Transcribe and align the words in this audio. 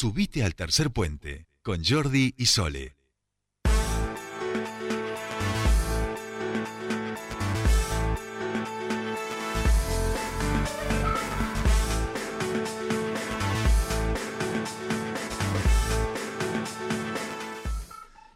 Subite 0.00 0.42
al 0.42 0.54
tercer 0.54 0.90
puente 0.90 1.46
con 1.60 1.84
Jordi 1.84 2.32
y 2.38 2.46
Sole. 2.46 2.96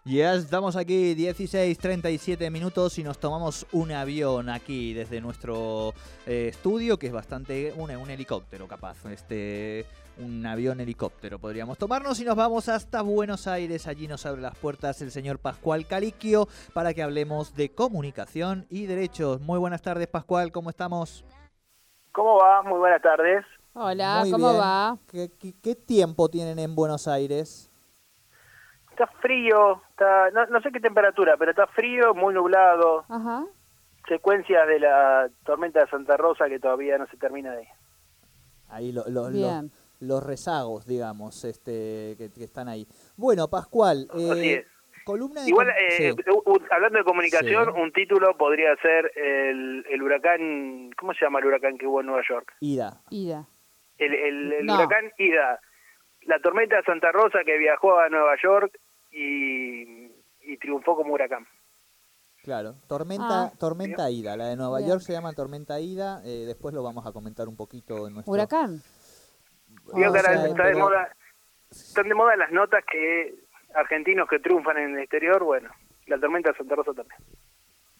Ya 0.05 0.35
estamos 0.35 0.77
aquí 0.77 1.15
16.37 1.15 2.51
minutos 2.51 2.99
y 2.99 3.03
nos 3.03 3.19
tomamos 3.19 3.67
un 3.73 3.91
avión 3.91 4.51
aquí 4.51 4.93
desde 4.93 5.23
nuestro 5.23 5.95
eh, 6.27 6.49
estudio, 6.53 6.99
que 6.99 7.07
es 7.07 7.12
bastante 7.15 7.73
un, 7.75 7.91
un 7.91 8.11
helicóptero 8.11 8.69
capaz, 8.69 8.99
este 9.07 9.87
un 10.19 10.46
avión 10.46 10.81
helicóptero 10.81 11.39
podríamos 11.39 11.77
tomarnos 11.79 12.21
y 12.21 12.25
nos 12.25 12.37
vamos 12.37 12.69
hasta 12.69 13.03
Buenos 13.03 13.46
Aires. 13.46 13.86
Allí 13.86 14.07
nos 14.07 14.25
abre 14.27 14.41
las 14.43 14.57
puertas 14.57 15.00
el 15.03 15.11
señor 15.11 15.39
Pascual 15.39 15.86
Caliquio 15.86 16.46
para 16.72 16.95
que 16.95 17.03
hablemos 17.03 17.55
de 17.55 17.71
comunicación 17.75 18.67
y 18.71 18.86
derechos. 18.86 19.41
Muy 19.41 19.58
buenas 19.58 19.82
tardes, 19.82 20.07
Pascual, 20.07 20.53
¿cómo 20.53 20.71
estamos? 20.71 21.25
¿Cómo 22.13 22.39
va? 22.39 22.63
Muy 22.63 22.79
buenas 22.79 23.03
tardes. 23.03 23.45
Hola, 23.72 24.21
Muy 24.21 24.31
¿cómo 24.31 24.50
bien. 24.50 24.61
va? 24.61 24.96
¿Qué, 25.11 25.31
qué, 25.36 25.53
qué 25.61 25.75
tiempo 25.75 26.29
tienen 26.29 26.61
en 26.61 26.77
Buenos 26.77 27.08
Aires? 27.08 27.71
Está 28.93 29.08
frío, 29.21 29.83
está, 29.91 30.31
no, 30.31 30.46
no 30.46 30.61
sé 30.61 30.71
qué 30.71 30.79
temperatura, 30.79 31.35
pero 31.36 31.50
está 31.50 31.67
frío, 31.67 32.14
muy 32.14 32.33
nublado. 32.33 33.05
Ajá. 33.08 33.44
Secuencias 34.06 34.69
de 34.69 34.78
la 34.78 35.28
tormenta 35.44 35.81
de 35.81 35.89
Santa 35.91 36.17
Rosa 36.17 36.48
que 36.48 36.61
todavía 36.61 36.97
no 36.98 37.06
se 37.08 37.17
termina 37.17 37.50
de... 37.53 37.67
Ahí 38.69 38.92
lo- 38.92 39.03
lo- 39.08 39.25
lo- 39.25 39.31
Bien. 39.31 39.72
Los 40.00 40.22
rezagos, 40.22 40.86
digamos, 40.86 41.44
este, 41.44 42.14
que, 42.19 42.30
que 42.33 42.44
están 42.44 42.69
ahí. 42.69 42.86
Bueno, 43.16 43.48
Pascual, 43.48 44.08
eh, 44.19 44.30
Así 44.30 44.50
es. 44.52 44.66
columna 45.05 45.42
de... 45.42 45.48
Igual, 45.48 45.69
eh, 45.70 46.12
sí. 46.14 46.30
u- 46.30 46.58
hablando 46.70 46.98
de 46.98 47.05
comunicación, 47.05 47.72
Sí. 47.74 47.80
un 47.80 47.92
título 47.92 48.36
podría 48.36 48.74
ser 48.82 49.10
el, 49.16 49.84
el 49.91 50.02
huracán... 50.02 50.91
¿Cómo 50.98 51.12
se 51.14 51.24
llama 51.24 51.38
el 51.41 51.46
huracán 51.46 51.78
que 51.78 51.86
hubo 51.86 52.00
en 52.00 52.06
Nueva 52.06 52.22
York? 52.28 52.52
Ida. 52.60 53.00
Ida. 53.10 53.46
El, 53.98 54.12
el- 54.14 54.52
el 54.52 54.66
No. 54.66 54.74
huracán 54.77 55.10
Ida. 55.19 55.60
La 56.22 56.38
tormenta 56.41 56.76
de 56.76 56.82
Santa 56.84 57.12
Rosa 57.12 57.41
que 57.44 57.58
viajó 57.58 57.98
a 57.98 58.08
Nueva 58.08 58.34
York 58.42 58.78
y, 59.12 60.06
y 60.42 60.56
triunfó 60.58 60.97
como 60.97 61.14
huracán. 61.14 61.47
Claro, 62.42 62.74
Tormenta, 62.88 63.44
Ah. 63.44 63.52
Tormenta 63.58 64.10
Ida. 64.10 64.36
La 64.36 64.48
de 64.48 64.56
Nueva 64.56 64.78
Bien. 64.78 64.91
York 64.91 65.00
se 65.02 65.12
llama 65.14 65.32
Tormenta 65.32 65.80
Ida. 65.80 66.20
eh, 66.26 66.44
después 66.47 66.74
lo 66.74 66.82
vamos 66.82 67.06
a 67.06 67.12
comentar 67.12 67.48
un 67.48 67.56
poquito 67.56 68.06
en 68.06 68.14
nuestro... 68.14 68.32
¿Huracán? 68.32 68.82
Que 69.92 70.04
ahora 70.04 70.46
está 70.46 70.66
de 70.66 70.74
moda, 70.74 71.16
están 71.70 72.08
de 72.08 72.14
moda 72.14 72.36
las 72.36 72.50
notas 72.52 72.84
que 72.90 73.34
argentinos 73.74 74.28
que 74.28 74.38
triunfan 74.38 74.78
en 74.78 74.94
el 74.94 75.00
exterior, 75.00 75.42
bueno, 75.42 75.70
la 76.06 76.18
tormenta 76.18 76.50
de 76.50 76.58
Santa 76.58 76.76
Rosa 76.76 76.92
también. 76.94 77.20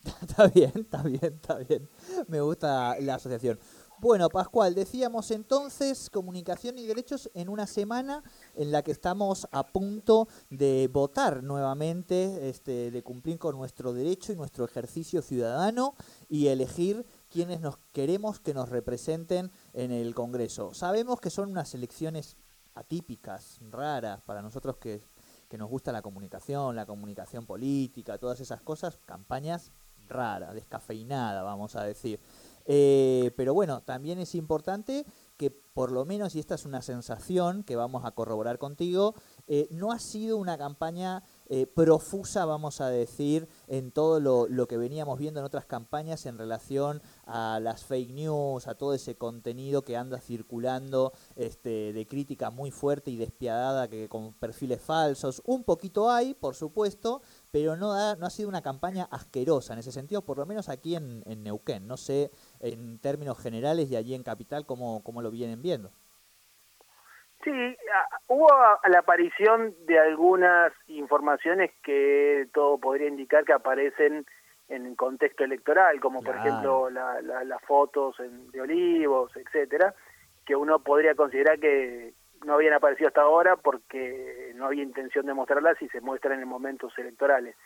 Está 0.21 0.49
bien, 0.49 0.73
está 0.75 1.03
bien, 1.03 1.19
está 1.23 1.57
bien. 1.59 1.89
Me 2.29 2.41
gusta 2.41 2.95
la 3.01 3.15
asociación. 3.15 3.59
Bueno, 4.01 4.29
Pascual, 4.29 4.75
decíamos 4.75 5.31
entonces 5.31 6.11
comunicación 6.11 6.77
y 6.77 6.87
derechos 6.87 7.31
en 7.33 7.49
una 7.49 7.67
semana 7.67 8.23
en 8.55 8.71
la 8.71 8.83
que 8.83 8.91
estamos 8.91 9.49
a 9.51 9.67
punto 9.69 10.29
de 10.51 10.91
votar 10.93 11.43
nuevamente, 11.43 12.51
este, 12.51 12.91
de 12.91 13.03
cumplir 13.03 13.39
con 13.39 13.57
nuestro 13.57 13.95
derecho 13.95 14.33
y 14.33 14.37
nuestro 14.37 14.67
ejercicio 14.67 15.23
ciudadano 15.23 15.95
y 16.29 16.49
elegir 16.49 17.07
quienes 17.35 17.61
nos 17.61 17.79
queremos 17.93 18.39
que 18.39 18.55
nos 18.55 18.69
representen 18.69 19.51
en 19.73 19.91
el 19.91 20.15
Congreso. 20.15 20.73
Sabemos 20.73 21.21
que 21.21 21.31
son 21.31 21.51
unas 21.51 21.75
elecciones 21.75 22.37
atípicas, 22.77 23.59
raras, 23.73 24.23
para 24.23 24.41
nosotros 24.41 24.77
que, 24.77 25.03
que 25.49 25.59
nos 25.59 25.69
gusta 25.69 25.91
la 25.91 26.01
comunicación, 26.01 26.77
la 26.77 26.87
comunicación 26.87 27.45
política, 27.45 28.19
todas 28.19 28.39
esas 28.39 28.63
cosas, 28.63 29.01
campañas 29.05 29.73
rara, 30.09 30.55
descafeinada, 30.55 31.43
vamos 31.43 31.75
a 31.75 31.83
decir. 31.83 32.21
Eh, 32.67 33.33
pero 33.37 33.53
bueno, 33.53 33.83
también 33.83 34.21
es 34.21 34.37
importante 34.37 35.05
que 35.37 35.51
por 35.51 35.91
lo 35.91 36.05
menos, 36.05 36.37
y 36.37 36.39
esta 36.39 36.55
es 36.55 36.65
una 36.65 36.83
sensación 36.83 37.65
que 37.65 37.75
vamos 37.75 38.05
a 38.05 38.13
corroborar 38.13 38.59
contigo, 38.59 39.15
eh, 39.49 39.67
no 39.73 39.91
ha 39.91 39.99
sido 39.99 40.37
una 40.37 40.57
campaña 40.57 41.25
eh, 41.47 41.67
profusa, 41.67 42.45
vamos 42.45 42.81
a 42.81 42.89
decir, 42.89 43.49
en 43.67 43.91
todo 43.93 44.21
lo, 44.21 44.49
lo 44.49 44.67
que 44.67 44.77
veníamos 44.77 45.19
viendo 45.19 45.41
en 45.41 45.47
otras 45.47 45.67
campañas 45.67 46.27
en 46.27 46.39
relación 46.39 47.03
a 47.27 47.61
las 47.61 47.85
fake 47.85 48.13
news, 48.13 48.67
a 48.67 48.75
todo 48.75 48.95
ese 48.95 49.17
contenido 49.17 49.83
que 49.83 49.97
anda 49.97 50.21
circulando 50.21 51.13
este, 51.37 51.93
de 51.93 52.07
crítica 52.07 52.51
muy 52.51 52.71
fuerte 52.71 53.11
y 53.11 53.17
despiadada 53.17 53.89
que 53.89 54.09
con 54.09 54.33
perfiles 54.35 54.81
falsos. 54.81 55.43
Un 55.45 55.65
poquito 55.65 56.11
hay, 56.11 56.35
por 56.35 56.55
supuesto, 56.55 57.23
pero 57.51 57.77
no 57.77 57.93
ha, 57.93 58.17
no 58.17 58.27
ha 58.27 58.31
sido 58.31 58.49
una 58.49 58.63
campaña 58.63 59.09
asquerosa 59.11 59.73
en 59.75 59.79
ese 59.81 59.93
sentido, 59.93 60.23
por 60.23 60.39
lo 60.39 60.47
menos 60.47 60.69
aquí 60.69 60.95
en, 60.97 61.23
en 61.27 61.43
Neuquén. 61.43 61.87
No 61.87 61.97
sé 61.97 62.31
en 62.61 62.99
términos 62.99 63.39
generales 63.39 63.91
y 63.91 63.97
allí 63.97 64.15
en 64.15 64.23
Capital 64.23 64.67
cómo, 64.67 65.03
cómo 65.03 65.23
lo 65.23 65.31
vienen 65.31 65.63
viendo. 65.63 65.91
Sí, 67.45 67.77
hubo 68.29 68.49
la 68.89 68.99
aparición 68.99 69.75
de 69.87 69.99
algunas 69.99 70.73
informaciones 70.87 71.71
que 71.83 72.49
todo 72.55 72.79
podría 72.79 73.09
indicar 73.09 73.45
que 73.45 73.53
aparecen 73.53 74.25
en 74.69 74.87
el 74.87 74.97
contexto 74.97 75.45
electoral, 75.45 76.01
como 76.01 76.23
por 76.23 76.35
Claro. 76.37 76.49
ejemplo 76.49 76.91
la- 76.91 77.21
la- 77.21 77.45
las 77.45 77.61
fotos 77.63 78.19
en- 78.21 78.51
de 78.51 78.63
olivos, 78.63 79.31
etcétera, 79.37 79.95
que 80.47 80.57
uno 80.57 80.79
podría 80.83 81.15
considerar 81.15 81.59
que 81.59 82.15
no 82.47 82.55
habían 82.55 82.73
aparecido 82.75 83.09
hasta 83.09 83.21
ahora 83.23 83.57
porque 83.57 84.53
no 84.55 84.67
había 84.67 84.83
intención 84.83 85.27
de 85.27 85.35
mostrarlas 85.35 85.81
y 85.83 85.89
se 85.91 86.01
muestran 86.01 86.41
en 86.41 86.49
momentos 86.49 86.97
electorales. 86.99 87.57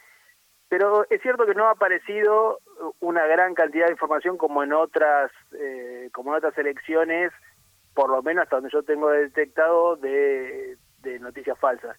Pero 0.68 1.06
es 1.08 1.22
cierto 1.22 1.46
que 1.46 1.54
no 1.54 1.66
ha 1.66 1.70
aparecido 1.72 2.58
una 3.00 3.26
gran 3.26 3.54
cantidad 3.54 3.86
de 3.86 3.92
información 3.92 4.36
como 4.36 4.62
en 4.64 4.72
otras, 4.72 5.30
eh, 5.58 6.10
como 6.12 6.30
en 6.32 6.38
otras 6.38 6.58
elecciones, 6.58 7.32
por 7.94 8.10
lo 8.10 8.22
menos 8.22 8.44
hasta 8.44 8.56
donde 8.56 8.70
yo 8.70 8.82
tengo 8.82 9.10
detectado 9.10 9.96
de, 9.96 10.76
de 11.02 11.18
noticias 11.18 11.58
falsas. 11.58 11.96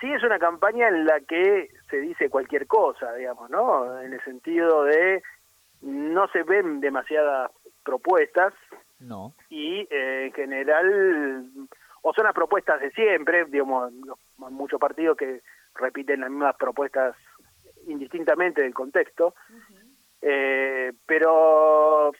Sí 0.00 0.10
es 0.12 0.22
una 0.22 0.38
campaña 0.38 0.88
en 0.88 1.04
la 1.04 1.20
que 1.20 1.68
se 1.90 1.98
dice 1.98 2.30
cualquier 2.30 2.66
cosa, 2.66 3.12
digamos, 3.14 3.50
¿no? 3.50 4.00
En 4.00 4.12
el 4.12 4.22
sentido 4.24 4.84
de 4.84 5.22
no 5.82 6.28
se 6.28 6.42
ven 6.42 6.80
demasiadas 6.80 7.50
propuestas 7.84 8.54
No. 8.98 9.34
y 9.48 9.86
eh, 9.90 10.26
en 10.26 10.32
general 10.32 11.44
o 12.02 12.14
son 12.14 12.24
las 12.24 12.34
propuestas 12.34 12.80
de 12.80 12.90
siempre, 12.92 13.44
digamos, 13.46 13.92
los- 13.92 14.18
muchos 14.50 14.80
partidos 14.80 15.16
que 15.18 15.42
repiten 15.74 16.20
las 16.20 16.30
mismas 16.30 16.56
propuestas 16.56 17.14
indistintamente 17.86 18.62
del 18.62 18.72
contexto, 18.74 19.34
eh, 20.22 20.92
pero 21.06 22.12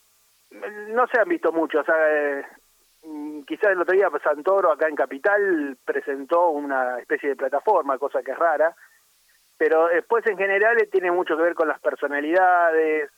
no 0.88 1.06
se 1.06 1.20
han 1.20 1.28
visto 1.28 1.52
mucho, 1.52 1.80
o 1.80 1.84
sea, 1.84 1.94
eh, 2.10 2.44
quizás 3.46 3.70
el 3.70 3.80
otro 3.80 3.94
día 3.94 4.10
Santoro 4.22 4.72
acá 4.72 4.88
en 4.88 4.96
Capital 4.96 5.76
presentó 5.84 6.50
una 6.50 6.98
especie 6.98 7.30
de 7.30 7.36
plataforma, 7.36 7.98
cosa 7.98 8.22
que 8.22 8.32
es 8.32 8.38
rara, 8.38 8.74
pero 9.56 9.88
después 9.88 10.26
en 10.26 10.38
general 10.38 10.76
tiene 10.90 11.10
mucho 11.10 11.36
que 11.36 11.42
ver 11.42 11.54
con 11.54 11.68
las 11.68 11.80
personalidades, 11.80 13.10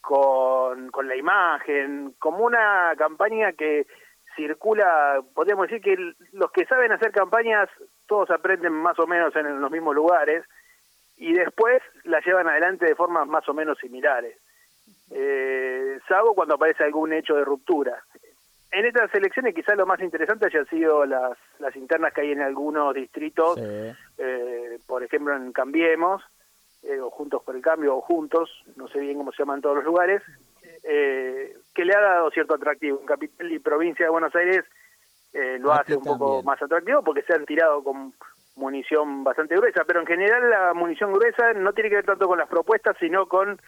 con, 0.00 0.90
con 0.90 1.08
la 1.08 1.16
imagen, 1.16 2.14
como 2.18 2.44
una 2.44 2.94
campaña 2.96 3.52
que 3.52 3.86
circula, 4.36 5.20
podríamos 5.34 5.68
decir 5.68 5.82
que 5.82 6.14
los 6.32 6.52
que 6.52 6.64
saben 6.66 6.92
hacer 6.92 7.10
campañas, 7.10 7.68
todos 8.06 8.30
aprenden 8.30 8.72
más 8.72 8.98
o 8.98 9.06
menos 9.06 9.34
en 9.34 9.60
los 9.60 9.70
mismos 9.70 9.94
lugares 9.94 10.44
y 11.16 11.32
después 11.32 11.82
la 12.04 12.20
llevan 12.20 12.48
adelante 12.48 12.86
de 12.86 12.94
formas 12.94 13.26
más 13.26 13.48
o 13.48 13.54
menos 13.54 13.76
similares, 13.78 14.38
eh, 15.10 15.98
salvo 16.06 16.34
cuando 16.34 16.54
aparece 16.54 16.84
algún 16.84 17.12
hecho 17.12 17.34
de 17.34 17.44
ruptura. 17.44 18.04
En 18.70 18.84
estas 18.84 19.14
elecciones 19.14 19.54
quizás 19.54 19.76
lo 19.76 19.86
más 19.86 20.00
interesante 20.00 20.46
hayan 20.46 20.66
sido 20.66 21.06
las, 21.06 21.38
las 21.58 21.74
internas 21.74 22.12
que 22.12 22.20
hay 22.20 22.32
en 22.32 22.42
algunos 22.42 22.94
distritos, 22.94 23.56
Sí. 23.58 23.96
eh, 24.18 24.78
por 24.86 25.02
ejemplo 25.02 25.34
en 25.34 25.52
Cambiemos, 25.52 26.22
eh, 26.82 27.00
o 27.00 27.10
Juntos 27.10 27.42
por 27.42 27.56
el 27.56 27.62
Cambio, 27.62 27.96
o 27.96 28.00
Juntos, 28.02 28.50
no 28.76 28.86
sé 28.88 29.00
bien 29.00 29.16
cómo 29.16 29.32
se 29.32 29.38
llaman 29.42 29.62
todos 29.62 29.76
los 29.76 29.84
lugares, 29.84 30.22
eh, 30.84 31.56
que 31.74 31.84
le 31.84 31.94
ha 31.94 32.00
dado 32.00 32.30
cierto 32.30 32.54
atractivo. 32.54 33.00
En 33.00 33.06
Capital 33.06 33.50
y 33.50 33.58
Provincia 33.58 34.04
de 34.06 34.10
Buenos 34.10 34.34
Aires 34.36 34.64
eh, 35.32 35.58
lo 35.58 35.72
Aquí 35.72 35.92
hace 35.92 35.96
un 35.96 36.04
poco 36.04 36.42
más 36.42 36.60
atractivo 36.62 37.02
porque 37.02 37.22
se 37.22 37.34
han 37.34 37.46
tirado 37.46 37.82
con 37.82 38.12
munición 38.56 39.24
bastante 39.24 39.56
gruesa, 39.56 39.84
pero 39.86 40.00
en 40.00 40.06
general 40.06 40.50
la 40.50 40.74
munición 40.74 41.12
gruesa 41.12 41.52
no 41.54 41.72
tiene 41.72 41.90
que 41.90 41.96
ver 41.96 42.06
tanto 42.06 42.26
con 42.26 42.38
las 42.38 42.48
propuestas, 42.48 42.96
sino 42.98 43.26
con 43.26 43.60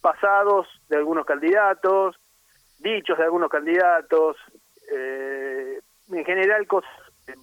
pasados 0.00 0.66
de 0.88 0.96
algunos 0.96 1.24
candidatos, 1.24 2.16
dichos 2.82 3.16
de 3.16 3.24
algunos 3.24 3.48
candidatos, 3.48 4.36
eh, 4.90 5.80
en 6.10 6.24
general 6.24 6.66
cosas 6.66 6.90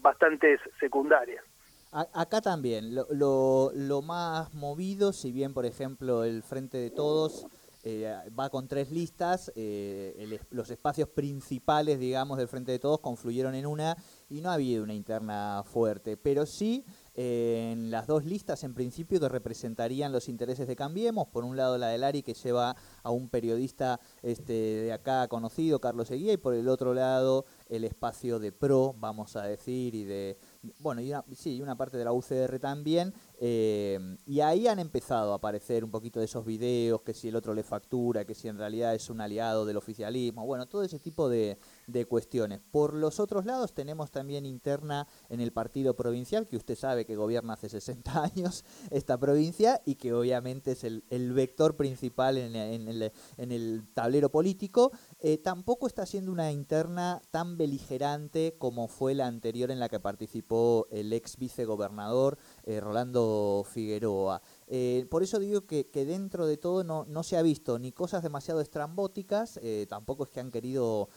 bastante 0.02 0.60
secundarias. 0.80 1.44
Acá 1.92 2.40
también, 2.40 2.94
lo, 2.94 4.02
más 4.04 4.54
movido, 4.54 5.12
si 5.12 5.32
bien 5.32 5.56
por 5.56 5.66
ejemplo 5.66 6.24
el 6.24 6.44
Frente 6.44 6.78
de 6.78 6.92
Todos 6.92 7.48
eh, 7.84 8.14
va 8.40 8.52
con 8.52 8.68
tres 8.68 8.92
listas, 8.92 9.52
eh, 9.56 10.40
los 10.52 10.70
espacios 10.70 11.10
principales, 11.10 11.98
digamos, 11.98 12.38
del 12.38 12.48
Frente 12.48 12.72
de 12.72 12.78
Todos 12.78 13.00
confluyeron 13.00 13.56
en 13.56 13.66
una 13.66 13.96
y 14.30 14.42
no 14.42 14.52
ha 14.52 14.56
habido 14.56 14.84
una 14.84 14.94
interna 14.94 15.64
fuerte, 15.64 16.16
pero 16.16 16.46
sí 16.46 16.86
en 17.22 17.92
las 17.92 18.08
dos 18.08 18.24
listas 18.24 18.64
en 18.64 18.74
principio 18.74 19.20
que 19.20 19.28
representarían 19.28 20.14
los 20.14 20.30
intereses 20.30 20.70
de 20.70 20.78
Cambiemos, 20.78 21.28
por 21.28 21.44
un 21.44 21.58
lado 21.58 21.78
la 21.78 21.88
de 21.88 21.98
Lari 21.98 22.24
que 22.24 22.34
lleva 22.34 22.78
a 23.04 23.12
un 23.12 23.28
periodista 23.28 24.00
este, 24.22 24.54
de 24.54 24.94
acá 24.94 25.28
conocido, 25.28 25.82
Carlos 25.82 26.10
Eguía, 26.12 26.32
y 26.32 26.38
por 26.38 26.54
el 26.54 26.70
otro 26.70 26.94
lado 26.94 27.44
el 27.68 27.84
espacio 27.84 28.40
de 28.40 28.54
PRO, 28.54 28.96
vamos 28.98 29.36
a 29.36 29.44
decir, 29.44 29.96
y 29.96 30.06
de, 30.06 30.38
bueno, 30.78 31.02
y 31.02 31.10
una, 31.10 31.26
sí, 31.34 31.62
una 31.62 31.76
parte 31.76 31.98
de 31.98 32.06
la 32.06 32.14
UCR 32.14 32.58
también, 32.58 33.14
eh, 33.42 34.18
y 34.26 34.42
ahí 34.42 34.68
han 34.68 34.80
empezado 34.80 35.32
a 35.32 35.38
aparecer 35.38 35.86
un 35.86 35.92
poquito 35.92 36.20
de 36.20 36.26
esos 36.26 36.46
videos, 36.46 37.02
que 37.04 37.14
si 37.14 37.30
el 37.30 37.38
otro 37.38 37.54
le 37.54 37.64
factura, 37.64 38.26
que 38.26 38.36
si 38.36 38.50
en 38.50 38.58
realidad 38.58 38.94
es 38.94 39.10
un 39.10 39.22
aliado 39.22 39.66
del 39.66 39.78
oficialismo, 39.78 40.46
bueno, 40.46 40.66
todo 40.68 40.84
ese 40.84 41.00
tipo 41.00 41.30
de, 41.30 41.58
de 41.88 42.06
cuestiones. 42.06 42.60
Por 42.72 42.94
los 42.94 43.20
otros 43.20 43.46
lados 43.46 43.74
tenemos 43.74 44.12
también 44.12 44.46
interna 44.46 45.08
en 45.30 45.40
el 45.40 45.54
partido 45.54 45.96
provincial, 45.96 46.48
que 46.48 46.58
usted 46.58 46.76
sabe 46.76 47.06
que 47.06 47.16
gobierna 47.16 47.54
hace 47.54 47.70
60 47.70 48.24
años 48.24 48.66
esta 48.92 49.18
provincia 49.18 49.82
y 49.86 49.96
que 49.96 50.14
obviamente 50.14 50.74
es 50.74 50.84
el, 50.84 51.04
vector 51.34 51.78
principal 51.78 52.38
en, 52.38 52.56
el, 52.56 53.12
en, 53.38 53.52
el, 53.52 53.88
tablero 53.94 54.30
político, 54.30 54.92
eh, 55.20 55.38
tampoco 55.38 55.88
está 55.88 56.06
siendo 56.06 56.32
una 56.32 56.52
interna 56.52 57.22
tan 57.32 57.58
beligerante 57.58 58.56
como 58.58 58.88
fue 58.88 59.14
la 59.14 59.28
anterior 59.28 59.72
en 59.72 59.80
la 59.80 59.90
que 59.90 60.00
participó 60.00 60.88
el 60.92 61.14
ex 61.14 61.38
vicegobernador 61.38 62.38
eh, 62.70 62.80
Rolando 62.80 63.66
Figueroa. 63.72 64.42
Eh, 64.68 65.06
por 65.10 65.24
eso 65.24 65.40
digo 65.40 65.66
que, 65.66 65.90
que, 65.90 66.06
dentro 66.06 66.46
de 66.46 66.58
todo 66.58 66.84
no, 66.84 67.06
no 67.06 67.24
se 67.24 67.38
ha 67.38 67.42
visto 67.42 67.80
ni 67.80 67.92
cosas 67.92 68.24
demasiado 68.24 68.62
estrambóticas, 68.62 69.60
tampoco 69.90 70.24
es 70.24 70.30
que 70.30 70.40
han 70.40 70.52
querido 70.52 71.10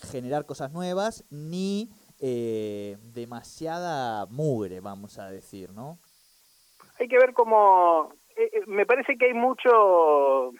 generar 0.00 0.46
cosas 0.46 0.72
nuevas, 0.72 1.24
ni 1.30 1.90
eh, 2.20 2.96
demasiada 3.02 4.26
mugre, 4.26 4.80
vamos 4.80 5.18
a 5.18 5.30
decir, 5.30 5.70
¿no? 5.72 5.98
Hay 6.98 7.08
que 7.08 7.18
ver 7.18 7.32
cómo... 7.32 8.10
Eh, 8.36 8.50
eh, 8.52 8.62
me 8.66 8.86
parece 8.86 9.16
que 9.16 9.26
hay 9.26 9.34
mucho, 9.34 10.52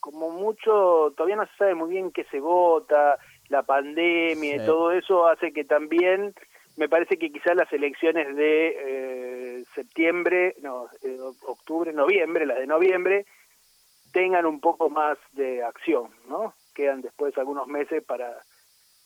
como 0.00 0.30
mucho, 0.30 1.12
todavía 1.16 1.36
no 1.36 1.46
se 1.46 1.56
sabe 1.56 1.74
muy 1.74 1.90
bien 1.90 2.12
qué 2.12 2.24
se 2.30 2.40
vota, 2.40 3.18
la 3.48 3.62
pandemia 3.62 4.56
y 4.56 4.66
todo 4.66 4.90
eso 4.92 5.26
hace 5.26 5.52
que 5.52 5.64
también, 5.64 6.34
me 6.76 6.88
parece 6.88 7.16
que 7.16 7.30
quizás 7.30 7.56
las 7.56 7.72
elecciones 7.72 8.34
de 8.36 9.35
septiembre, 9.76 10.56
no, 10.60 10.88
octubre, 11.46 11.92
noviembre, 11.92 12.46
las 12.46 12.58
de 12.58 12.66
noviembre, 12.66 13.26
tengan 14.12 14.46
un 14.46 14.60
poco 14.60 14.90
más 14.90 15.16
de 15.32 15.62
acción, 15.62 16.10
¿no? 16.28 16.54
Quedan 16.74 17.02
después 17.02 17.38
algunos 17.38 17.68
meses 17.68 18.02
para 18.02 18.42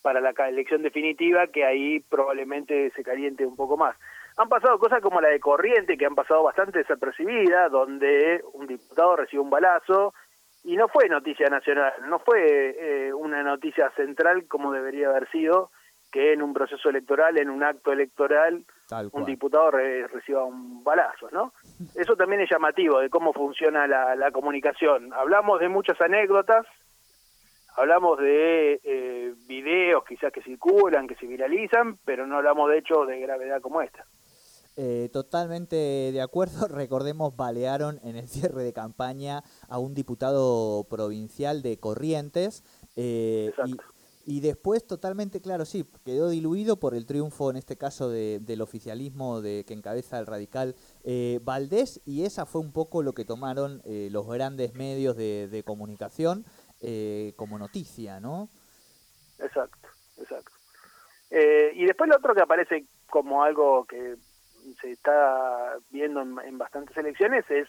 para 0.01 0.19
la 0.19 0.31
elección 0.47 0.81
definitiva, 0.81 1.47
que 1.47 1.65
ahí 1.65 1.99
probablemente 1.99 2.91
se 2.95 3.03
caliente 3.03 3.45
un 3.45 3.55
poco 3.55 3.77
más. 3.77 3.95
Han 4.37 4.49
pasado 4.49 4.79
cosas 4.79 5.01
como 5.01 5.21
la 5.21 5.29
de 5.29 5.39
Corriente, 5.39 5.97
que 5.97 6.05
han 6.05 6.15
pasado 6.15 6.43
bastante 6.43 6.79
desapercibidas, 6.79 7.71
donde 7.71 8.41
un 8.53 8.67
diputado 8.67 9.15
recibió 9.15 9.43
un 9.43 9.49
balazo 9.49 10.13
y 10.63 10.75
no 10.75 10.87
fue 10.87 11.09
noticia 11.09 11.47
nacional, 11.49 11.93
no 12.07 12.19
fue 12.19 12.75
eh, 12.79 13.13
una 13.13 13.43
noticia 13.43 13.89
central 13.91 14.47
como 14.47 14.71
debería 14.71 15.09
haber 15.09 15.29
sido, 15.29 15.71
que 16.11 16.33
en 16.33 16.41
un 16.41 16.53
proceso 16.53 16.89
electoral, 16.89 17.37
en 17.37 17.49
un 17.49 17.63
acto 17.63 17.91
electoral, 17.91 18.65
un 19.11 19.25
diputado 19.25 19.71
reciba 19.71 20.43
un 20.43 20.83
balazo, 20.83 21.29
¿no? 21.31 21.53
Eso 21.95 22.15
también 22.15 22.41
es 22.41 22.49
llamativo 22.49 22.99
de 22.99 23.09
cómo 23.09 23.33
funciona 23.33 23.87
la, 23.87 24.15
la 24.15 24.31
comunicación. 24.31 25.13
Hablamos 25.13 25.59
de 25.59 25.69
muchas 25.69 25.99
anécdotas, 26.01 26.65
hablamos 27.75 28.19
de 28.19 28.81
eh, 28.83 29.33
videos 29.47 30.03
quizás 30.07 30.31
que 30.31 30.41
circulan, 30.41 31.07
que 31.07 31.15
se 31.15 31.27
viralizan, 31.27 31.97
pero 32.05 32.27
no 32.27 32.37
hablamos 32.37 32.69
de 32.69 32.79
hechos 32.79 33.07
de 33.07 33.19
gravedad 33.19 33.61
como 33.61 33.81
esta. 33.81 34.05
Eh, 34.77 35.09
totalmente 35.11 35.75
de 35.75 36.21
acuerdo. 36.21 36.67
Recordemos, 36.69 37.35
balearon 37.35 37.99
en 38.03 38.15
el 38.15 38.27
cierre 38.27 38.63
de 38.63 38.73
campaña 38.73 39.43
a 39.67 39.79
un 39.79 39.93
diputado 39.93 40.85
provincial 40.89 41.61
de 41.61 41.77
Corrientes. 41.79 42.63
Eh, 42.95 43.51
y, 43.65 43.75
después, 44.25 44.85
totalmente 44.85 45.41
claro, 45.41 45.65
sí, 45.65 45.85
quedó 46.05 46.29
diluido 46.29 46.79
por 46.79 46.95
el 46.95 47.05
triunfo, 47.05 47.49
en 47.49 47.57
este 47.57 47.77
caso, 47.77 48.09
del 48.09 48.61
oficialismo 48.61 49.41
de 49.41 49.63
que 49.65 49.73
encabeza 49.73 50.19
el 50.19 50.25
radical 50.25 50.75
Valdés. 51.41 52.01
Y 52.05 52.25
esa 52.25 52.45
fue 52.45 52.61
un 52.61 52.71
poco 52.71 53.03
lo 53.03 53.13
que 53.13 53.25
tomaron 53.25 53.81
los 53.85 54.27
grandes 54.27 54.73
medios 54.73 55.15
de 55.15 55.63
comunicación. 55.65 56.45
Eh, 56.83 57.33
como 57.35 57.59
noticia, 57.59 58.19
¿no? 58.19 58.49
Exacto, 59.37 59.87
exacto. 60.17 60.51
Eh, 61.29 61.73
y 61.75 61.85
después 61.85 62.09
lo 62.09 62.15
otro 62.15 62.33
que 62.33 62.41
aparece 62.41 62.85
como 63.07 63.43
algo 63.43 63.85
que 63.85 64.15
se 64.81 64.93
está 64.93 65.77
viendo 65.91 66.21
en, 66.21 66.57
bastantes 66.57 66.97
elecciones 66.97 67.45
es 67.51 67.67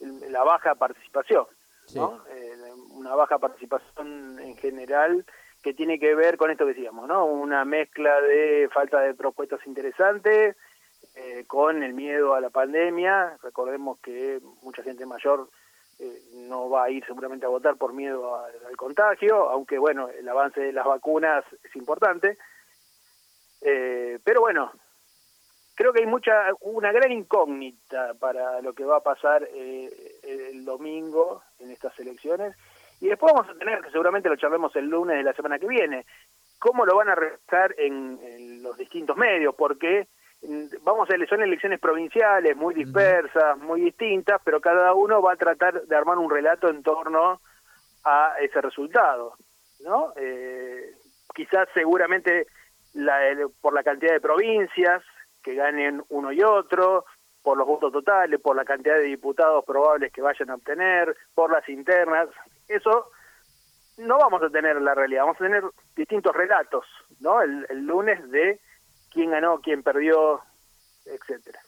la 0.00 0.44
baja 0.44 0.74
participación, 0.74 1.46
¿no? 1.94 2.22
Eh, 2.28 2.72
una 2.90 3.14
baja 3.14 3.38
participación 3.38 4.38
en 4.38 4.54
general 4.58 5.24
que 5.62 5.74
tiene 5.74 5.98
que 5.98 6.14
ver 6.14 6.36
con 6.36 6.50
esto 6.50 6.66
que 6.66 6.74
decíamos, 6.74 7.06
¿no? 7.08 7.24
Una 7.24 7.64
mezcla 7.64 8.20
de 8.20 8.68
falta 8.72 9.00
de 9.00 9.14
propuestas 9.14 9.60
interesantes 9.66 10.56
con 11.46 11.82
el 11.82 11.92
miedo 11.92 12.34
a 12.34 12.40
la 12.40 12.50
pandemia. 12.50 13.36
Recordemos 13.42 13.98
que 14.00 14.40
mucha 14.62 14.82
gente 14.82 15.04
mayor 15.04 15.48
eh, 16.02 16.22
no 16.48 16.68
va 16.68 16.84
a 16.84 16.90
ir 16.90 17.04
seguramente 17.06 17.46
a 17.46 17.50
votar 17.50 17.76
por 17.76 17.92
miedo 17.92 18.34
al, 18.34 18.76
contagio, 18.76 19.48
aunque 19.50 19.78
bueno, 19.78 20.08
el 20.08 20.28
avance 20.28 20.60
de 20.60 20.72
las 20.72 20.84
vacunas 20.84 21.44
es 21.62 21.76
importante. 21.76 22.38
Eh, 23.60 24.18
pero 24.24 24.40
bueno, 24.40 24.72
creo 25.76 25.92
que 25.92 26.00
hay 26.00 26.06
mucha, 26.06 26.48
una 26.60 26.90
gran 26.90 27.12
incógnita 27.12 28.14
para 28.14 28.60
lo 28.62 28.72
que 28.72 28.84
va 28.84 28.96
a 28.96 29.02
pasar 29.02 29.48
eh, 29.52 30.18
el 30.24 30.64
domingo 30.64 31.44
en 31.60 31.70
estas 31.70 31.96
elecciones. 32.00 32.56
Y 33.02 33.08
después 33.08 33.32
vamos 33.34 33.50
a 33.50 33.58
tener, 33.58 33.80
que 33.82 33.90
seguramente 33.90 34.28
lo 34.28 34.36
charlemos 34.36 34.74
el 34.76 34.86
lunes 34.86 35.16
de 35.16 35.24
la 35.24 35.32
semana 35.32 35.58
que 35.58 35.66
viene, 35.66 36.06
cómo 36.60 36.86
lo 36.86 36.94
van 36.94 37.08
a 37.08 37.16
realizar 37.16 37.74
en, 37.76 38.16
en 38.22 38.62
los 38.62 38.78
distintos 38.78 39.16
medios, 39.16 39.56
porque 39.56 40.06
vamos 40.82 41.08
a 41.10 41.26
son 41.26 41.42
elecciones 41.42 41.80
provinciales 41.80 42.56
muy 42.56 42.74
dispersas, 42.74 43.58
muy 43.58 43.80
distintas, 43.80 44.40
pero 44.44 44.60
cada 44.60 44.94
uno 44.94 45.20
va 45.20 45.32
a 45.32 45.36
tratar 45.36 45.82
de 45.82 45.96
armar 45.96 46.16
un 46.18 46.30
relato 46.30 46.68
en 46.68 46.84
torno 46.84 47.40
a 48.04 48.34
ese 48.40 48.60
resultado, 48.60 49.34
¿no? 49.80 50.12
Eh, 50.14 50.92
quizás 51.34 51.68
seguramente 51.74 52.46
la, 52.94 53.18
por 53.60 53.74
la 53.74 53.82
cantidad 53.82 54.12
de 54.12 54.20
provincias 54.20 55.02
que 55.42 55.56
ganen 55.56 56.04
uno 56.08 56.30
y 56.30 56.40
otro, 56.40 57.04
por 57.42 57.58
los 57.58 57.66
votos 57.66 57.92
totales, 57.92 58.40
por 58.40 58.56
la 58.56 58.64
cantidad 58.64 58.96
de 58.96 59.02
diputados 59.02 59.64
probables 59.64 60.12
que 60.12 60.22
vayan 60.22 60.50
a 60.50 60.54
obtener, 60.54 61.16
por 61.34 61.50
las 61.50 61.68
internas, 61.68 62.28
eso 62.74 63.10
no 63.98 64.18
vamos 64.18 64.42
a 64.42 64.50
tener 64.50 64.80
la 64.80 64.94
realidad, 64.94 65.22
vamos 65.22 65.36
a 65.40 65.44
tener 65.44 65.64
distintos 65.96 66.34
relatos, 66.34 66.84
¿no? 67.20 67.42
el 67.42 67.86
lunes 67.86 68.30
de 68.30 68.60
quién 69.10 69.30
ganó, 69.30 69.60
quién 69.60 69.82
perdió, 69.82 70.40
etcétera. 71.04 71.60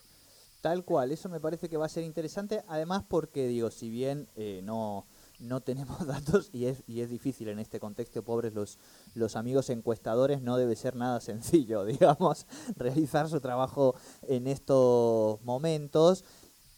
Tal 0.64 0.82
cual, 0.82 1.12
eso 1.12 1.28
me 1.28 1.40
parece 1.40 1.68
que 1.68 1.76
va 1.76 1.84
a 1.84 1.90
ser 1.90 2.04
interesante, 2.04 2.62
además 2.68 3.04
porque 3.06 3.46
digo, 3.46 3.70
si 3.70 3.90
bien 3.90 4.28
eh, 4.34 4.62
no 4.64 5.04
no 5.40 5.60
tenemos 5.60 6.06
datos 6.06 6.50
y 6.52 6.66
es, 6.66 6.82
y 6.86 7.00
es 7.00 7.10
difícil 7.10 7.48
en 7.48 7.58
este 7.58 7.80
contexto, 7.80 8.22
pobres 8.22 8.54
los, 8.54 8.78
los 9.14 9.36
amigos 9.36 9.70
encuestadores, 9.70 10.42
no 10.42 10.56
debe 10.56 10.76
ser 10.76 10.96
nada 10.96 11.20
sencillo, 11.20 11.84
digamos, 11.84 12.46
realizar 12.76 13.28
su 13.28 13.40
trabajo 13.40 13.94
en 14.22 14.46
estos 14.46 15.40
momentos. 15.42 16.24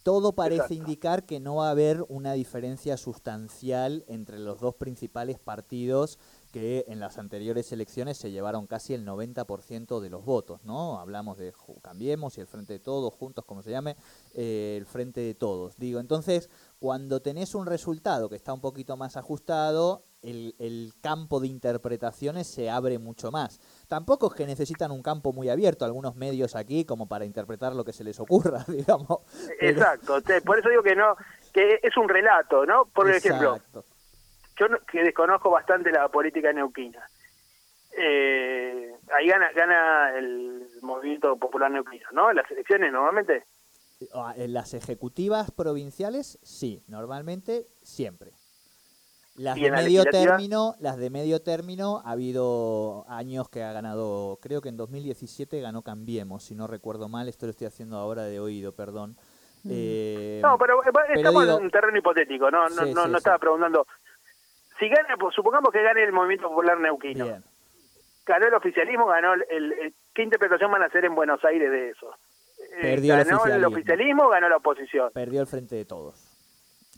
Todo 0.07 0.37
parece 0.37 0.75
indicar 0.75 1.27
que 1.27 1.41
no 1.41 1.57
va 1.57 1.67
a 1.67 1.73
haber 1.73 2.07
una 2.09 2.35
diferencia 2.35 2.97
sustancial 2.97 4.05
entre 4.07 4.39
los 4.39 4.61
dos 4.61 4.77
principales 4.77 5.41
partidos 5.41 6.21
que 6.53 6.85
en 6.87 7.01
las 7.01 7.19
anteriores 7.19 7.73
elecciones 7.73 8.17
se 8.17 8.31
llevaron 8.31 8.69
casi 8.69 8.95
el 8.95 9.05
90% 9.05 9.99
de 9.99 10.09
los 10.09 10.25
votos, 10.25 10.63
¿no? 10.63 11.01
Hablamos 11.01 11.39
de 11.39 11.53
Cambiemos 11.83 12.39
y 12.39 12.41
el 12.41 12.47
Frente 12.47 12.75
de 12.75 12.79
Todos, 12.79 13.15
juntos 13.15 13.45
como 13.45 13.65
se 13.65 13.73
llame, 13.73 13.97
eh, 14.35 14.77
el 14.79 14.87
Frente 14.87 15.23
de 15.23 15.35
Todos. 15.35 15.77
Digo, 15.77 15.99
entonces, 15.99 16.51
cuando 16.79 17.21
tenés 17.21 17.57
un 17.57 17.67
resultado 17.67 18.29
que 18.29 18.37
está 18.37 18.53
un 18.53 18.61
poquito 18.61 18.97
más 18.97 19.17
ajustado, 19.17 20.05
el, 20.23 20.55
el, 20.61 20.95
campo 21.01 21.41
de 21.41 21.49
interpretaciones 21.49 22.47
se 22.47 22.71
abre 22.71 23.01
mucho 23.01 23.33
más. 23.33 23.59
Tampoco 23.89 24.29
es 24.29 24.35
que 24.35 24.47
necesitan 24.47 24.91
un 24.91 25.03
campo 25.03 25.33
muy 25.33 25.49
abierto, 25.49 25.85
algunos 25.85 26.17
medios 26.17 26.57
aquí, 26.57 26.85
como 26.85 27.09
para 27.09 27.25
interpretar 27.25 27.75
lo 27.75 27.85
que 27.85 27.93
se 27.93 28.05
les 28.05 28.19
ocurra, 28.19 28.65
digamos. 28.69 29.21
Exacto, 29.61 30.19
por 30.45 30.59
eso 30.59 30.69
digo 30.69 30.83
que 30.83 30.97
no, 30.97 31.17
que 31.53 31.81
es 31.83 31.97
un 31.97 32.09
relato, 32.09 32.67
¿no? 32.67 32.87
Por 32.87 33.11
ejemplo, 33.11 33.59
yo 34.59 34.67
que 34.91 35.03
desconozco 35.03 35.51
bastante 35.51 35.91
la 35.93 36.09
política 36.09 36.53
neuquina. 36.53 37.07
Eh, 37.97 38.95
ahí 39.17 39.27
gana, 39.29 39.53
gana 39.53 40.19
el 40.19 40.69
movimiento 40.83 41.37
popular 41.37 41.71
neuquino, 41.71 42.09
¿no? 42.13 42.33
Las 42.33 42.51
elecciones 42.51 42.93
normalmente. 42.93 43.45
En 44.37 44.53
las 44.53 44.75
ejecutivas 44.75 45.51
provinciales, 45.51 46.39
sí, 46.43 46.83
normalmente 46.89 47.67
siempre. 47.83 48.33
Las 49.37 49.57
Y 49.59 49.65
de 49.65 49.71
la 49.71 49.77
medio 49.77 50.05
término, 50.05 50.75
las 50.81 50.97
de 50.97 51.11
medio 51.11 51.43
término, 51.43 52.01
ha 52.07 52.13
habido 52.13 53.05
años 53.09 53.49
que 53.51 53.63
ha 53.63 53.73
ganado, 53.73 54.39
creo 54.41 54.63
que 54.63 54.71
en 54.71 54.77
2017 54.79 55.61
ganó 55.61 55.83
Cambiemos, 55.83 56.43
si 56.45 56.55
no 56.55 56.67
recuerdo 56.67 57.09
mal, 57.09 57.29
esto 57.29 57.45
lo 57.47 57.51
estoy 57.51 57.67
haciendo 57.67 57.99
ahora 57.99 58.23
de 58.23 58.41
oído, 58.41 58.73
perdón. 58.73 59.17
Eh, 59.69 60.41
No, 60.43 60.57
pero, 60.59 60.83
eh, 60.85 60.91
estamos 61.17 61.45
digo- 61.45 61.59
en 61.59 61.65
un 61.65 61.71
terreno 61.71 61.99
hipotético, 61.99 62.51
no, 62.51 62.69
no, 62.69 62.85
Sí, 62.85 62.95
no, 62.95 63.05
sí, 63.05 63.09
no 63.09 63.09
sí. 63.09 63.17
estaba 63.17 63.39
preguntando. 63.39 63.87
Si 64.79 64.89
gana, 64.89 65.17
pues, 65.19 65.35
supongamos 65.35 65.71
que 65.71 65.83
gane 65.83 66.03
el 66.05 66.13
Movimiento 66.13 66.49
Popular 66.49 66.79
Neuquino. 66.79 67.25
bien. 67.25 67.45
Ganó 68.25 68.47
el 68.47 68.55
oficialismo, 68.55 69.07
ganó 69.07 69.35
el, 69.35 69.45
el- 69.51 69.73
el- 69.73 69.95
¿Qué 70.15 70.23
interpretación 70.23 70.71
van 70.71 70.83
a 70.83 70.87
hacer 70.87 71.05
en 71.05 71.15
Buenos 71.15 71.45
Aires 71.45 71.71
de 71.71 71.91
eso? 71.91 72.11
Eh, 72.79 72.81
Perdió 72.81 73.15
el 73.15 73.25
ganó 73.25 73.31
el 73.31 73.37
oficialismo. 73.65 73.69
oficialismo, 73.77 74.29
ganó 74.29 74.49
la 74.49 74.57
oposición. 74.57 75.11
Perdió 75.13 75.41
el 75.43 75.47
frente 75.47 75.77
de 75.77 75.85
todos. 75.85 76.26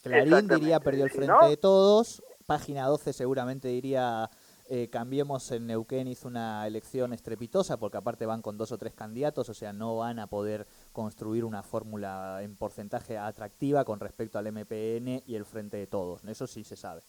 Clarín 0.08 0.48
diría 0.48 0.80
perdió 0.80 1.04
el 1.04 1.10
frente 1.10 1.32
no- 1.32 1.48
de 1.48 1.56
todos. 1.56 2.22
Página 2.46 2.86
12 2.86 3.12
seguramente 3.12 3.68
diría 3.68 4.30
eh, 4.70 4.88
Cambiemos 4.90 5.50
en 5.52 5.66
Neuquén 5.66 6.08
hizo 6.08 6.28
una 6.28 6.66
elección 6.66 7.12
estrepitosa 7.14 7.78
porque 7.78 7.96
aparte 7.96 8.26
van 8.26 8.42
con 8.42 8.58
dos 8.58 8.70
o 8.72 8.76
tres 8.78 8.92
candidatos, 8.94 9.48
o 9.48 9.54
sea, 9.54 9.72
no 9.72 9.96
van 9.96 10.18
a 10.18 10.26
poder 10.26 10.66
construir 10.92 11.44
una 11.44 11.62
fórmula 11.62 12.40
en 12.42 12.54
porcentaje 12.56 13.16
atractiva 13.16 13.84
con 13.84 13.98
respecto 13.98 14.38
al 14.38 14.46
MPN 14.52 15.22
y 15.26 15.34
el 15.36 15.44
frente 15.46 15.78
de 15.78 15.86
todos. 15.86 16.22
Eso 16.24 16.46
sí 16.46 16.64
se 16.64 16.76
sabe. 16.76 17.00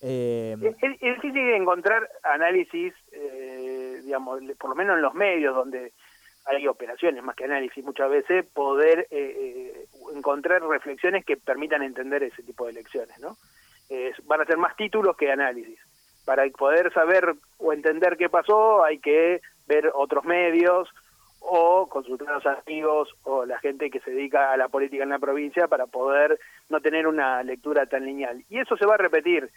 Eh, 0.00 0.56
Es, 0.60 1.00
difícil 1.00 1.50
encontrar 1.54 2.08
análisis, 2.22 2.94
eh, 3.12 4.00
digamos, 4.04 4.40
por 4.58 4.70
lo 4.70 4.76
menos 4.76 4.96
en 4.96 5.02
los 5.02 5.14
medios 5.14 5.54
donde 5.54 5.92
hay 6.46 6.66
operaciones 6.68 7.22
más 7.22 7.34
que 7.36 7.44
análisis 7.44 7.84
muchas 7.84 8.08
veces, 8.08 8.46
poder 8.46 9.00
eh, 9.00 9.06
eh, 9.10 9.79
encontrar 10.14 10.62
reflexiones 10.62 11.24
que 11.24 11.36
permitan 11.36 11.82
entender 11.82 12.22
ese 12.22 12.42
tipo 12.42 12.64
de 12.64 12.72
elecciones, 12.72 13.18
¿no? 13.20 13.36
Eh, 13.88 14.12
van 14.24 14.40
a 14.40 14.44
ser 14.44 14.56
más 14.56 14.76
títulos 14.76 15.16
que 15.16 15.30
análisis. 15.30 15.78
Para 16.24 16.46
poder 16.50 16.92
saber 16.92 17.34
o 17.58 17.72
entender 17.72 18.16
qué 18.16 18.28
pasó 18.28 18.84
hay 18.84 18.98
que 18.98 19.40
ver 19.66 19.90
otros 19.94 20.24
medios 20.24 20.88
o 21.40 21.88
consultar 21.88 22.28
a 22.28 22.34
los 22.34 22.46
amigos 22.46 23.08
o 23.24 23.46
la 23.46 23.58
gente 23.58 23.90
que 23.90 24.00
se 24.00 24.10
dedica 24.10 24.52
a 24.52 24.56
la 24.56 24.68
política 24.68 25.02
en 25.02 25.08
la 25.08 25.18
provincia 25.18 25.66
para 25.68 25.86
poder 25.86 26.38
no 26.68 26.80
tener 26.80 27.06
una 27.06 27.42
lectura 27.42 27.86
tan 27.86 28.04
lineal. 28.04 28.44
Y 28.48 28.58
eso 28.58 28.76
se 28.76 28.86
va 28.86 28.94
a 28.94 28.98
repetir 28.98 29.50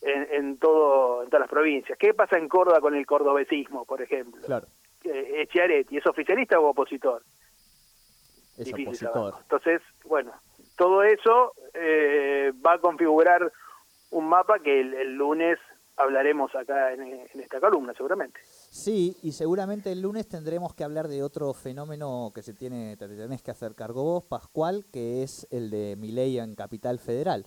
en, 0.00 0.26
en 0.32 0.58
todo 0.58 1.22
en 1.22 1.28
todas 1.28 1.42
las 1.42 1.50
provincias. 1.50 1.98
¿Qué 1.98 2.14
pasa 2.14 2.38
en 2.38 2.48
Córdoba 2.48 2.80
con 2.80 2.94
el 2.94 3.06
cordobesismo, 3.06 3.84
por 3.84 4.00
ejemplo? 4.02 4.40
claro, 4.44 4.66
Eh, 5.04 5.46
Schiaretti, 5.48 5.98
¿es 5.98 6.06
oficialista 6.06 6.58
o 6.58 6.70
opositor? 6.70 7.22
Es 8.56 8.66
Difícil 8.66 9.08
opositor. 9.08 9.34
Entonces, 9.42 9.82
bueno, 10.04 10.32
todo 10.76 11.02
eso 11.02 11.52
eh, 11.74 12.52
va 12.64 12.74
a 12.74 12.78
configurar 12.78 13.52
un 14.10 14.28
mapa 14.28 14.58
que 14.58 14.80
el, 14.80 14.94
el 14.94 15.14
lunes 15.14 15.58
hablaremos 15.96 16.54
acá 16.54 16.92
en, 16.92 17.02
en 17.02 17.40
esta 17.40 17.60
columna, 17.60 17.92
seguramente. 17.94 18.40
Sí, 18.44 19.16
y 19.22 19.32
seguramente 19.32 19.92
el 19.92 20.00
lunes 20.00 20.28
tendremos 20.28 20.74
que 20.74 20.84
hablar 20.84 21.08
de 21.08 21.22
otro 21.22 21.52
fenómeno 21.52 22.30
que 22.34 22.42
se 22.42 22.54
tiene, 22.54 22.96
te 22.96 23.08
tenés 23.08 23.42
que 23.42 23.50
hacer 23.50 23.74
cargo 23.74 24.02
vos, 24.02 24.24
Pascual, 24.24 24.84
que 24.92 25.22
es 25.22 25.46
el 25.50 25.70
de 25.70 25.96
Milei 25.96 26.38
en 26.38 26.54
Capital 26.54 26.98
Federal. 26.98 27.46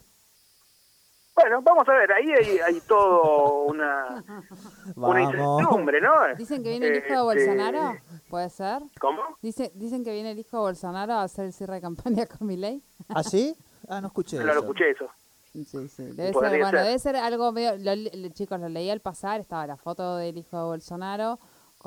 Bueno, 1.36 1.62
vamos 1.62 1.88
a 1.90 1.92
ver, 1.94 2.12
ahí 2.14 2.32
hay, 2.32 2.60
hay 2.60 2.80
todo 2.88 3.64
una, 3.66 4.24
una 4.96 5.22
incertidumbre, 5.22 6.00
¿no? 6.00 6.12
Dicen 6.38 6.64
que 6.64 6.70
viene 6.70 6.88
el 6.88 6.96
hijo 6.98 7.08
de 7.08 7.14
Este, 7.40 7.52
Bolsonaro, 7.56 7.98
¿puede 8.30 8.50
ser? 8.50 8.82
¿Cómo? 9.02 9.22
Dice, 9.42 9.72
dicen 9.76 10.04
que 10.06 10.14
viene 10.14 10.32
el 10.32 10.40
hijo 10.40 10.56
de 10.58 10.62
Bolsonaro 10.64 11.14
a 11.14 11.24
hacer 11.24 11.46
el 11.46 11.54
cierre 11.54 11.76
de 11.76 11.82
campaña 11.82 12.26
con 12.38 12.48
Milei. 12.48 12.82
¿Ah, 13.10 13.22
sí? 13.24 13.54
Ah, 13.90 14.00
no 14.00 14.08
escuché 14.08 14.38
No 14.38 14.46
lo 14.46 14.52
eso. 14.52 14.60
escuché 14.62 14.90
eso. 14.92 15.08
Sí, 15.52 15.64
sí. 15.66 16.04
Debe 16.04 16.34
ser, 16.34 16.34
bueno, 16.34 16.70
ser. 16.70 16.80
debe 16.84 17.00
ser 17.00 17.16
algo 17.18 17.52
medio, 17.52 17.76
lo- 17.78 17.96
lo- 17.96 18.30
chicos, 18.30 18.60
lo 18.60 18.68
leí 18.70 18.90
al 18.90 19.00
pasar, 19.02 19.40
estaba 19.42 19.66
la 19.68 19.78
foto 19.78 20.18
del 20.18 20.38
hijo 20.38 20.58
de 20.58 20.64
Bolsonaro 20.64 21.40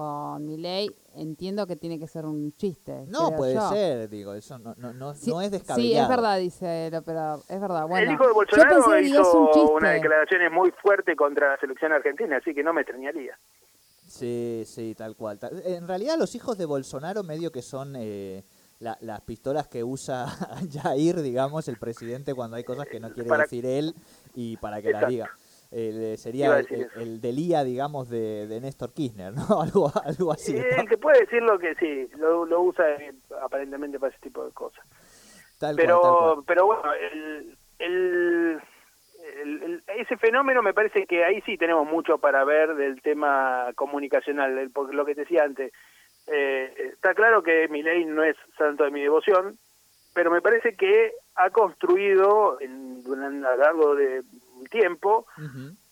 con 0.02 0.46
Milei, 0.46 0.88
entiendo 1.16 1.66
que 1.66 1.74
tiene 1.74 1.98
que 1.98 2.06
ser 2.06 2.24
un 2.24 2.54
chiste. 2.54 3.04
No, 3.08 3.34
puede 3.34 3.54
yo. 3.54 3.68
ser, 3.68 4.08
digo, 4.08 4.32
eso 4.32 4.56
no, 4.56 4.72
no, 4.76 4.92
no, 4.92 5.12
Sí, 5.12 5.28
no 5.28 5.40
es 5.40 5.48
Sí, 5.48 5.52
descabellado. 5.58 6.04
es 6.04 6.08
verdad, 6.08 6.38
dice, 6.38 6.90
pero 7.04 7.42
es 7.48 7.60
verdad. 7.60 7.84
Bueno, 7.88 8.06
el 8.08 8.14
hijo 8.14 8.22
de 8.22 8.28
yo 8.30 8.34
Bolsonaro 8.34 8.76
pensé 8.76 9.00
es 9.00 9.10
un 9.10 9.20
hizo 9.22 9.50
chiste. 9.52 9.72
unas 9.72 9.94
declaraciones 9.94 10.52
muy 10.52 10.70
fuertes 10.80 11.16
contra 11.16 11.50
la 11.50 11.56
selección 11.58 11.90
argentina, 11.92 12.36
así 12.36 12.54
que 12.54 12.62
no 12.62 12.72
me 12.72 12.82
extrañaría. 12.82 13.36
Sí, 14.06 14.62
sí, 14.66 14.94
tal 14.96 15.16
cual. 15.16 15.40
En 15.64 15.88
realidad 15.88 16.16
los 16.16 16.32
hijos 16.36 16.56
de 16.56 16.64
Bolsonaro 16.64 17.24
medio 17.24 17.50
que 17.50 17.62
son 17.62 17.94
eh, 17.96 18.44
la- 18.78 18.98
las 19.00 19.20
pistolas 19.22 19.66
que 19.66 19.82
usa 19.82 20.26
Jair, 20.72 21.22
digamos, 21.22 21.66
el 21.66 21.76
presidente 21.76 22.34
cuando 22.36 22.56
hay 22.56 22.62
cosas 22.62 22.86
que 22.86 23.00
no 23.00 23.12
quiere 23.12 23.28
Para- 23.28 23.42
decir 23.42 23.66
él 23.66 23.96
y 24.36 24.56
para 24.58 24.80
que 24.80 24.92
las 24.92 25.02
Exacto. 25.02 25.10
diga. 25.12 25.30
Eh, 25.70 25.90
Iba 25.92 26.14
a 26.14 26.16
sería 26.16 26.58
el, 26.58 26.66
el, 26.70 26.88
el 26.96 27.20
Delía, 27.20 27.62
digamos, 27.62 28.08
de, 28.08 28.46
de 28.46 28.60
Néstor 28.60 28.92
Kirchner, 28.94 29.32
¿no? 29.34 29.42
Algo, 29.62 29.92
algo 30.04 30.32
así. 30.32 30.56
Eh, 30.56 30.66
¿no? 30.76 30.82
El 30.82 30.88
que 30.88 30.96
puede 30.98 31.20
decir 31.20 31.42
lo 31.42 31.58
que 31.58 31.74
sí, 31.74 32.08
lo, 32.16 32.46
lo 32.46 32.62
usa 32.62 32.88
eh, 32.96 33.12
aparentemente 33.42 33.98
para 33.98 34.10
ese 34.12 34.20
tipo 34.22 34.44
de 34.44 34.52
cosas. 34.52 34.84
Tal 35.58 35.76
cual, 35.76 35.76
tal 35.76 35.76
pero 35.76 36.00
cual. 36.00 36.44
pero 36.46 36.66
bueno 36.66 36.82
el, 36.94 37.58
el- 37.80 38.60
el- 39.42 39.62
el- 39.62 39.82
ese 39.98 40.16
fenómeno 40.16 40.62
me 40.62 40.72
parece 40.72 41.04
que 41.06 41.24
ahí 41.24 41.40
sí 41.42 41.58
tenemos 41.58 41.86
mucho 41.86 42.18
para 42.18 42.44
ver 42.44 42.74
del 42.76 43.02
tema 43.02 43.70
comunicacional 43.74 44.56
el- 44.56 44.70
porque 44.70 44.94
lo 44.96 45.04
que 45.04 45.14
te 45.16 45.22
decía 45.22 45.42
antes 45.44 45.72
eh, 46.28 46.72
está 46.92 47.12
claro 47.14 47.42
que 47.42 47.66
mi 47.68 47.82
ley 47.82 48.04
no 48.04 48.22
es 48.22 48.36
santo 48.56 48.84
de 48.84 48.90
mi 48.92 49.00
devoción 49.02 49.58
pero 50.14 50.30
me 50.30 50.40
parece 50.40 50.76
que 50.76 51.12
ha 51.34 51.50
construido 51.50 52.60
en, 52.60 53.02
a 53.44 53.50
lo 53.50 53.56
largo 53.56 53.94
de 53.96 54.22
un 54.58 54.66
tiempo 54.66 55.26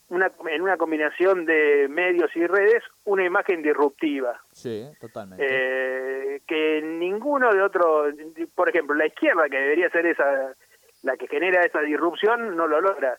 una, 0.09 0.31
en 0.49 0.63
una 0.63 0.77
combinación 0.77 1.47
de 1.47 1.89
medios 1.89 2.31
y 2.37 2.47
redes 2.47 2.83
una 3.05 3.25
imagen 3.25 3.61
disruptiva 3.63 4.41
Sí, 4.53 4.85
totalmente. 5.01 5.45
eh, 5.49 6.43
que 6.47 6.81
ninguno 6.83 7.53
de 7.53 7.63
otros, 7.63 8.15
por 8.55 8.69
ejemplo, 8.69 8.95
la 8.95 9.07
izquierda, 9.07 9.49
que 9.49 9.59
debería 9.59 9.91
ser 9.91 10.07
esa 10.07 10.55
la 11.03 11.17
que 11.17 11.27
genera 11.29 11.63
esa 11.65 11.81
disrupción, 11.81 12.57
no 12.57 12.67
lo 12.67 12.81
logra. 12.81 13.19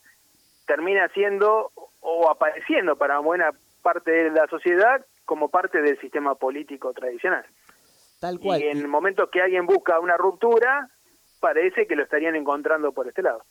Termina 0.65 1.07
siendo 1.09 1.71
o 2.01 2.29
apareciendo 2.29 2.95
para 2.97 3.19
buena 3.19 3.51
parte 3.81 4.11
de 4.11 4.31
la 4.31 4.47
sociedad 4.47 5.05
como 5.25 5.49
parte 5.49 5.81
del 5.81 5.97
sistema 5.99 6.35
político 6.35 6.91
tradicional. 6.93 7.45
tal 8.19 8.39
cual. 8.39 8.61
Y 8.61 8.67
en 8.67 8.79
el 8.79 8.87
momento 8.87 9.29
que 9.29 9.41
alguien 9.41 9.65
busca 9.65 9.99
una 9.99 10.17
ruptura, 10.17 10.89
parece 11.39 11.85
que 11.87 11.95
lo 11.95 12.03
estarían 12.03 12.35
encontrando 12.35 12.91
por 12.91 13.07
este 13.07 13.21
lado. 13.21 13.43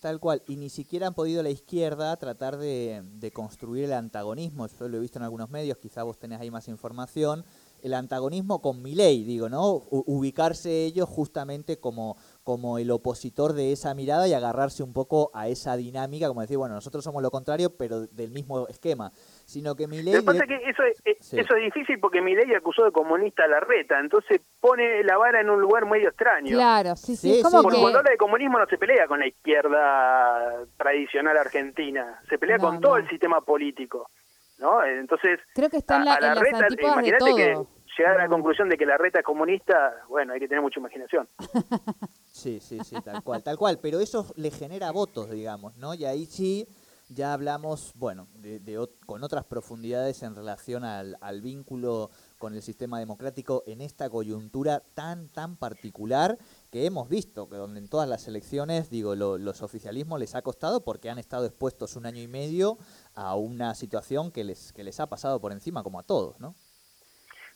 Tal 0.00 0.20
cual, 0.20 0.42
y 0.46 0.56
ni 0.56 0.70
siquiera 0.70 1.08
han 1.08 1.14
podido 1.14 1.42
la 1.42 1.50
izquierda 1.50 2.16
tratar 2.16 2.56
de, 2.56 3.02
de 3.14 3.32
construir 3.32 3.84
el 3.84 3.92
antagonismo, 3.92 4.68
yo 4.68 4.88
lo 4.88 4.96
he 4.96 5.00
visto 5.00 5.18
en 5.18 5.24
algunos 5.24 5.50
medios, 5.50 5.78
quizá 5.78 6.04
vos 6.04 6.18
tenés 6.18 6.40
ahí 6.40 6.52
más 6.52 6.68
información, 6.68 7.44
el 7.82 7.94
antagonismo 7.94 8.60
con 8.60 8.82
Milei, 8.82 9.24
digo, 9.24 9.48
¿no? 9.48 9.84
Ubicarse 9.90 10.84
ellos 10.84 11.08
justamente 11.08 11.78
como, 11.78 12.16
como 12.44 12.78
el 12.78 12.90
opositor 12.90 13.52
de 13.52 13.72
esa 13.72 13.94
mirada 13.94 14.28
y 14.28 14.32
agarrarse 14.32 14.82
un 14.82 14.92
poco 14.92 15.30
a 15.34 15.48
esa 15.48 15.76
dinámica, 15.76 16.28
como 16.28 16.40
decir, 16.40 16.58
bueno, 16.58 16.74
nosotros 16.74 17.04
somos 17.04 17.22
lo 17.22 17.30
contrario, 17.30 17.76
pero 17.76 18.06
del 18.06 18.30
mismo 18.30 18.68
esquema, 18.68 19.12
sino 19.48 19.74
que 19.74 19.86
Milei... 19.88 20.12
Lo 20.12 20.20
que 20.20 20.26
pasa 20.26 20.44
es 20.44 20.48
que 20.48 20.68
eso 20.68 20.82
es, 20.82 20.98
Sí. 21.26 21.40
eso 21.40 21.54
es 21.56 21.64
difícil 21.64 21.98
porque 21.98 22.20
Milei 22.20 22.54
acusó 22.54 22.84
de 22.84 22.92
comunista 22.92 23.44
a 23.44 23.48
la 23.48 23.60
reta, 23.60 23.98
entonces 23.98 24.42
pone 24.60 25.02
la 25.04 25.16
vara 25.16 25.40
en 25.40 25.48
un 25.48 25.58
lugar 25.58 25.86
medio 25.86 26.10
extraño. 26.10 26.54
Claro, 26.54 26.94
sí, 26.96 27.16
sí, 27.16 27.36
Sí, 27.36 27.42
como 27.42 27.62
que... 27.70 27.78
cuando 27.80 27.98
habla 28.00 28.10
de 28.10 28.18
comunismo 28.18 28.58
no 28.58 28.66
se 28.66 28.76
pelea 28.76 29.06
con 29.06 29.20
la 29.20 29.26
izquierda 29.26 30.64
tradicional 30.76 31.36
argentina, 31.38 32.20
se 32.28 32.36
pelea 32.38 32.58
No, 32.58 32.64
con 32.64 32.80
todo 32.80 32.92
no. 32.92 32.98
el 32.98 33.08
sistema 33.08 33.40
político, 33.40 34.10
¿no? 34.58 34.84
Entonces, 34.84 35.40
Creo 35.54 35.70
que 35.70 35.78
está 35.78 35.96
en, 35.96 36.02
a- 36.02 36.04
la, 36.04 36.14
a 36.14 36.20
la 36.20 36.32
en 36.32 36.40
reta, 36.40 36.66
de 36.68 36.82
imagínate 36.82 37.34
que 37.34 37.56
llegar 37.96 38.14
a 38.16 38.18
la 38.18 38.24
No. 38.24 38.30
conclusión 38.34 38.68
de 38.68 38.76
que 38.76 38.84
la 38.84 38.98
reta 38.98 39.20
es 39.20 39.24
comunista, 39.24 39.94
bueno, 40.08 40.34
hay 40.34 40.40
que 40.40 40.48
tener 40.48 40.60
mucha 40.60 40.78
imaginación. 40.78 41.26
Sí, 42.30 42.60
sí, 42.60 42.78
sí, 42.84 42.94
tal 43.02 43.24
cual, 43.24 43.42
tal 43.42 43.56
cual. 43.58 43.80
Pero 43.82 43.98
eso 43.98 44.24
le 44.36 44.52
genera 44.52 44.92
votos, 44.92 45.28
digamos, 45.28 45.74
¿no? 45.76 45.92
Y 45.94 46.04
ahí 46.04 46.24
sí 46.24 46.68
ya 47.08 47.32
hablamos, 47.32 47.92
bueno, 47.96 48.26
de, 48.34 48.60
de 48.60 48.86
con 49.06 49.24
otras 49.24 49.44
profundidades 49.44 50.22
en 50.22 50.34
relación 50.34 50.84
al, 50.84 51.16
al 51.20 51.40
vínculo 51.40 52.10
con 52.38 52.54
el 52.54 52.62
sistema 52.62 52.98
democrático 52.98 53.62
en 53.66 53.80
esta 53.80 54.10
coyuntura 54.10 54.82
tan, 54.94 55.28
tan 55.30 55.56
particular 55.56 56.38
que 56.70 56.84
hemos 56.86 57.08
visto, 57.08 57.48
que 57.48 57.56
donde 57.56 57.80
en 57.80 57.88
todas 57.88 58.08
las 58.08 58.28
elecciones, 58.28 58.90
digo, 58.90 59.14
lo- 59.14 59.38
los 59.38 59.62
oficialismos 59.62 60.20
les 60.20 60.34
ha 60.34 60.42
costado 60.42 60.84
porque 60.84 61.10
han 61.10 61.18
estado 61.18 61.46
expuestos 61.46 61.96
un 61.96 62.06
año 62.06 62.20
y 62.22 62.28
medio 62.28 62.76
a 63.14 63.34
una 63.36 63.74
situación 63.74 64.30
que 64.30 64.44
les, 64.44 64.72
que 64.72 64.84
les 64.84 65.00
ha 65.00 65.08
pasado 65.08 65.40
por 65.40 65.52
encima, 65.52 65.82
como 65.82 65.98
a 65.98 66.02
todos, 66.02 66.38
¿no? 66.40 66.54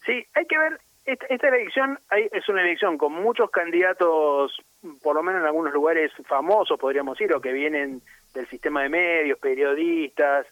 Sí, 0.06 0.24
hay 0.34 0.46
que 0.46 0.58
ver, 0.58 0.80
esta, 1.04 1.26
esta 1.26 1.48
elección 1.48 1.98
hay- 2.08 2.28
es 2.32 2.48
una 2.48 2.62
elección 2.62 2.96
con 2.98 3.12
muchos 3.12 3.50
candidatos, 3.50 4.52
por 5.02 5.14
lo 5.14 5.22
menos 5.22 5.40
en 5.42 5.46
algunos 5.46 5.72
lugares 5.72 6.10
famosos, 6.26 6.78
podríamos 6.78 7.18
decir, 7.18 7.34
o 7.34 7.40
que 7.40 7.52
vienen 7.52 8.02
del 8.32 8.46
sistema 8.48 8.82
de 8.82 8.88
medios, 8.88 9.38
periodistas, 9.38 10.46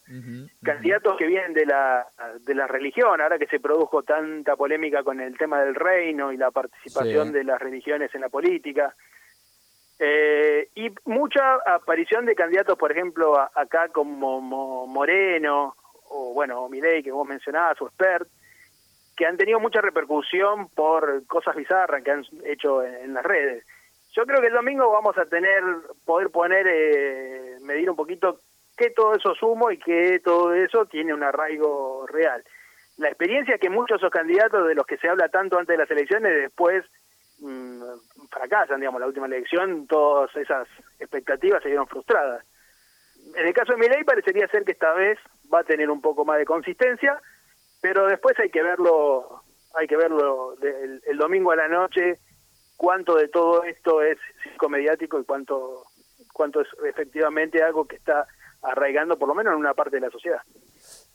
candidatos 0.62 1.16
que 1.16 1.26
vienen 1.26 1.54
de 1.54 1.66
la 1.66 2.06
de 2.40 2.54
la 2.54 2.66
religión, 2.66 3.20
ahora 3.20 3.38
que 3.38 3.46
se 3.46 3.60
produjo 3.60 4.02
tanta 4.02 4.56
polémica 4.56 5.02
con 5.02 5.20
el 5.20 5.36
tema 5.38 5.62
del 5.62 5.74
reino 5.74 6.32
y 6.32 6.36
la 6.36 6.50
participación 6.50 7.28
Sí. 7.28 7.34
de 7.34 7.44
las 7.44 7.60
religiones 7.60 8.14
en 8.14 8.20
la 8.20 8.28
política. 8.28 8.94
Eh, 9.98 10.68
y 10.74 10.90
mucha 11.04 11.56
aparición 11.66 12.24
de 12.24 12.34
candidatos, 12.34 12.78
por 12.78 12.90
ejemplo, 12.90 13.38
acá 13.38 13.88
como 13.88 14.40
Moreno, 14.86 15.74
o 16.08 16.32
bueno, 16.32 16.68
Milei, 16.68 17.02
que 17.02 17.12
vos 17.12 17.28
mencionabas, 17.28 17.80
o 17.82 17.88
Spert, 17.88 18.28
que 19.14 19.26
han 19.26 19.36
tenido 19.36 19.60
mucha 19.60 19.82
repercusión 19.82 20.70
por 20.70 21.26
cosas 21.26 21.54
bizarras 21.54 22.02
que 22.02 22.10
han 22.10 22.24
hecho 22.46 22.82
en, 22.82 23.12
las 23.12 23.24
redes. 23.24 23.66
Yo 24.12 24.24
creo 24.26 24.40
que 24.40 24.48
el 24.48 24.54
domingo 24.54 24.90
vamos 24.90 25.16
a 25.18 25.26
tener, 25.26 25.62
poder 26.04 26.30
poner, 26.30 26.66
eh, 26.68 27.56
medir 27.62 27.88
un 27.90 27.96
poquito 27.96 28.40
qué 28.76 28.90
todo 28.90 29.14
eso 29.14 29.34
sumo 29.34 29.70
y 29.70 29.78
qué 29.78 30.20
todo 30.24 30.54
eso 30.54 30.86
tiene 30.86 31.14
un 31.14 31.22
arraigo 31.22 32.06
real. 32.06 32.42
La 32.96 33.08
experiencia 33.08 33.58
que 33.58 33.70
muchos 33.70 34.00
de 34.00 34.06
esos 34.06 34.10
candidatos 34.10 34.66
de 34.66 34.74
los 34.74 34.86
que 34.86 34.98
se 34.98 35.08
habla 35.08 35.28
tanto 35.28 35.58
antes 35.58 35.74
de 35.74 35.82
las 35.82 35.90
elecciones 35.90 36.34
después 36.34 36.84
mmm, 37.40 37.82
fracasan, 38.30 38.80
digamos, 38.80 39.00
la 39.00 39.06
última 39.06 39.26
elección, 39.26 39.86
todas 39.86 40.34
esas 40.36 40.68
expectativas 40.98 41.62
se 41.62 41.68
vieron 41.68 41.86
frustradas. 41.86 42.44
En 43.36 43.46
el 43.46 43.54
caso 43.54 43.72
de 43.72 43.78
Milei 43.78 44.04
parecería 44.04 44.48
ser 44.48 44.64
que 44.64 44.72
esta 44.72 44.92
vez 44.92 45.18
va 45.52 45.60
a 45.60 45.64
tener 45.64 45.90
un 45.90 46.00
poco 46.00 46.24
más 46.24 46.38
de 46.38 46.44
consistencia, 46.44 47.20
pero 47.80 48.06
después 48.06 48.38
hay 48.38 48.50
que 48.50 48.62
verlo, 48.62 49.42
hay 49.74 49.86
que 49.86 49.96
verlo 49.96 50.54
el, 50.60 51.18
domingo 51.18 51.52
a 51.52 51.56
la 51.56 51.68
noche, 51.68 52.18
cuánto 52.80 53.16
de 53.16 53.28
todo 53.28 53.62
esto 53.64 54.02
es 54.02 54.16
psicomediático 54.42 55.20
y 55.20 55.24
cuánto, 55.24 55.84
cuánto 56.32 56.62
es 56.62 56.68
efectivamente 56.88 57.62
algo 57.62 57.84
que 57.84 57.96
está 57.96 58.26
arraigando 58.62 59.18
por 59.18 59.28
lo 59.28 59.34
menos 59.34 59.52
en 59.52 59.58
una 59.58 59.74
parte 59.74 59.96
de 59.96 60.00
la 60.00 60.10
sociedad. 60.10 60.40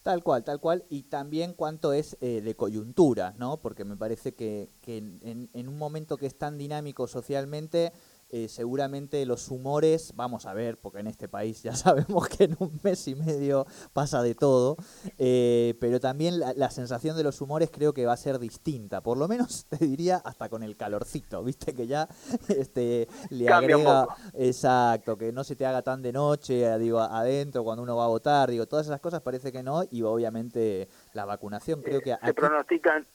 Tal 0.04 0.22
cual, 0.22 0.44
tal 0.44 0.60
cual, 0.60 0.84
y 0.90 1.10
también 1.10 1.56
cuánto 1.56 1.92
es 1.92 2.18
eh, 2.22 2.42
de 2.42 2.56
coyuntura, 2.56 3.34
¿no? 3.40 3.58
Porque 3.58 3.84
me 3.84 3.98
parece 3.98 4.36
que, 4.36 4.70
en, 4.86 5.68
un 5.68 5.78
momento 5.80 6.18
que 6.18 6.28
es 6.28 6.38
tan 6.38 6.60
dinámico 6.60 7.08
socialmente, 7.08 7.92
eh, 8.38 8.50
seguramente 8.50 9.26
los 9.26 9.50
humores, 9.50 10.12
vamos 10.14 10.46
a 10.46 10.54
ver, 10.54 10.78
porque 10.78 11.00
en 11.00 11.08
este 11.08 11.30
país 11.30 11.64
ya 11.64 11.74
sabemos 11.74 12.28
que 12.28 12.44
en 12.44 12.58
un 12.60 12.82
mes 12.84 13.08
y 13.08 13.16
medio 13.16 13.66
pasa 13.94 14.22
de 14.22 14.36
todo, 14.36 14.76
eh, 15.18 15.74
pero 15.80 16.02
también 16.02 16.42
la, 16.42 16.70
sensación 16.70 17.16
de 17.16 17.24
los 17.24 17.40
humores 17.40 17.70
creo 17.72 17.94
que 17.94 18.06
va 18.06 18.12
a 18.12 18.18
ser 18.18 18.38
distinta, 18.38 19.00
por 19.00 19.18
lo 19.18 19.30
menos 19.30 19.66
te 19.70 19.78
diría 19.86 20.18
hasta 20.18 20.50
con 20.50 20.64
el 20.64 20.76
calorcito, 20.76 21.46
viste 21.46 21.74
que 21.74 21.88
ya 21.88 22.10
este, 22.50 23.08
le 23.30 23.48
agrega, 23.48 24.06
exacto, 24.34 25.18
que 25.18 25.32
no 25.32 25.46
se 25.46 25.56
te 25.56 25.66
haga 25.66 25.82
tan 25.82 26.02
de 26.02 26.12
noche, 26.12 26.78
digo, 26.78 27.00
adentro 27.00 27.64
cuando 27.64 27.84
uno 27.84 27.96
va 27.96 28.04
a 28.04 28.10
votar, 28.10 28.50
digo, 28.50 28.66
todas 28.66 28.86
esas 28.86 29.00
cosas 29.00 29.22
parece 29.22 29.54
que 29.54 29.64
no, 29.64 29.84
y 29.90 30.02
obviamente 30.02 30.90
la 31.14 31.24
vacunación. 31.24 31.82
Creo 31.82 32.02
que... 32.02 32.14
se 32.22 32.34
pronostican 32.34 33.08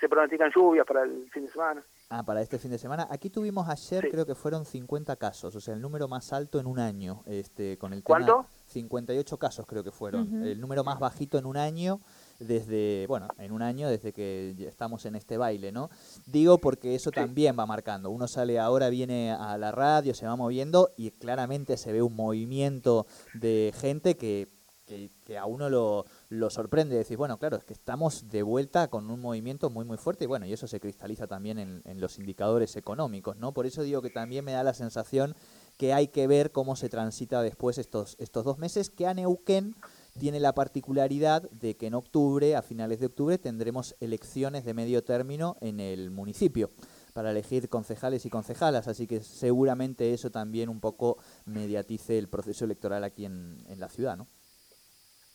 se 0.00 0.08
pronostican 0.08 0.50
lluvias 0.54 0.86
para 0.86 1.02
el 1.02 1.30
fin 1.30 1.44
de 1.44 1.52
semana. 1.52 1.82
Ah, 2.10 2.22
para 2.22 2.42
este 2.42 2.58
fin 2.58 2.70
de 2.70 2.78
semana. 2.78 3.08
Aquí 3.10 3.30
tuvimos 3.30 3.68
ayer, 3.68 4.08
creo 4.10 4.26
que 4.26 4.34
fueron 4.34 4.66
50 4.66 5.16
casos, 5.16 5.56
o 5.56 5.60
sea, 5.60 5.74
el 5.74 5.80
número 5.80 6.06
más 6.06 6.32
alto 6.32 6.60
en 6.60 6.66
un 6.66 6.78
año. 6.78 7.22
Este, 7.26 7.78
con 7.78 7.92
el 7.92 8.02
¿Cuánto? 8.02 8.46
58 8.66 9.38
casos 9.38 9.66
creo 9.66 9.82
que 9.82 9.90
fueron. 9.90 10.44
El 10.44 10.60
número 10.60 10.84
más 10.84 10.98
bajito 10.98 11.38
en 11.38 11.46
un 11.46 11.56
año 11.56 12.00
desde, 12.40 13.06
bueno, 13.08 13.28
en 13.38 13.52
un 13.52 13.62
año 13.62 13.88
desde 13.88 14.12
que 14.12 14.54
estamos 14.60 15.06
en 15.06 15.16
este 15.16 15.38
baile, 15.38 15.72
¿no? 15.72 15.90
Digo 16.26 16.58
porque 16.58 16.94
eso 16.94 17.10
también 17.10 17.58
va 17.58 17.66
marcando. 17.66 18.10
Uno 18.10 18.28
sale 18.28 18.58
ahora, 18.58 18.90
viene 18.90 19.32
a 19.32 19.56
la 19.58 19.72
radio, 19.72 20.14
se 20.14 20.26
va 20.26 20.36
moviendo 20.36 20.90
y 20.96 21.10
claramente 21.10 21.76
se 21.76 21.92
ve 21.92 22.02
un 22.02 22.14
movimiento 22.14 23.06
de 23.34 23.72
gente 23.76 24.16
que 24.16 24.53
que, 24.86 25.38
a 25.38 25.46
uno 25.46 25.68
lo, 25.70 26.50
sorprende. 26.50 26.96
Decir, 26.96 27.16
bueno, 27.16 27.38
claro, 27.38 27.56
es 27.56 27.64
que 27.64 27.72
estamos 27.72 28.28
de 28.28 28.42
vuelta 28.42 28.88
con 28.88 29.10
un 29.10 29.20
movimiento 29.20 29.70
muy, 29.70 29.84
muy 29.84 29.96
fuerte 29.96 30.24
y 30.24 30.26
bueno, 30.26 30.46
y 30.46 30.52
eso 30.52 30.66
se 30.66 30.80
cristaliza 30.80 31.26
también 31.26 31.58
en, 31.58 31.82
en 31.84 32.00
los 32.00 32.18
indicadores 32.18 32.76
económicos, 32.76 33.36
¿no? 33.36 33.52
Por 33.52 33.66
eso 33.66 33.82
digo 33.82 34.02
que 34.02 34.10
también 34.10 34.44
me 34.44 34.52
da 34.52 34.62
la 34.62 34.74
sensación 34.74 35.34
que 35.76 35.92
hay 35.92 36.08
que 36.08 36.26
ver 36.26 36.52
cómo 36.52 36.76
se 36.76 36.88
transita 36.88 37.42
después 37.42 37.78
estos, 37.78 38.16
estos 38.18 38.44
dos 38.44 38.58
meses, 38.58 38.90
que 38.90 39.06
a 39.06 39.14
Neuquén 39.14 39.74
tiene 40.18 40.38
la 40.38 40.54
particularidad 40.54 41.50
de 41.50 41.76
que 41.76 41.88
en 41.88 41.94
octubre, 41.94 42.54
a 42.54 42.62
finales 42.62 43.00
de 43.00 43.06
octubre, 43.06 43.38
tendremos 43.38 43.96
elecciones 44.00 44.64
de 44.64 44.74
medio 44.74 45.02
término 45.02 45.56
en 45.60 45.80
el 45.80 46.10
municipio 46.10 46.70
para 47.12 47.30
elegir 47.30 47.68
concejales 47.68 48.24
y 48.26 48.30
concejalas, 48.30 48.88
así 48.88 49.06
que 49.06 49.22
seguramente 49.22 50.12
eso 50.12 50.30
también 50.30 50.68
un 50.68 50.80
poco 50.80 51.18
mediatice 51.44 52.18
el 52.18 52.28
proceso 52.28 52.64
electoral 52.64 53.04
aquí 53.04 53.24
en, 53.24 53.64
en 53.68 53.80
la 53.80 53.88
ciudad, 53.88 54.16
¿no? 54.16 54.28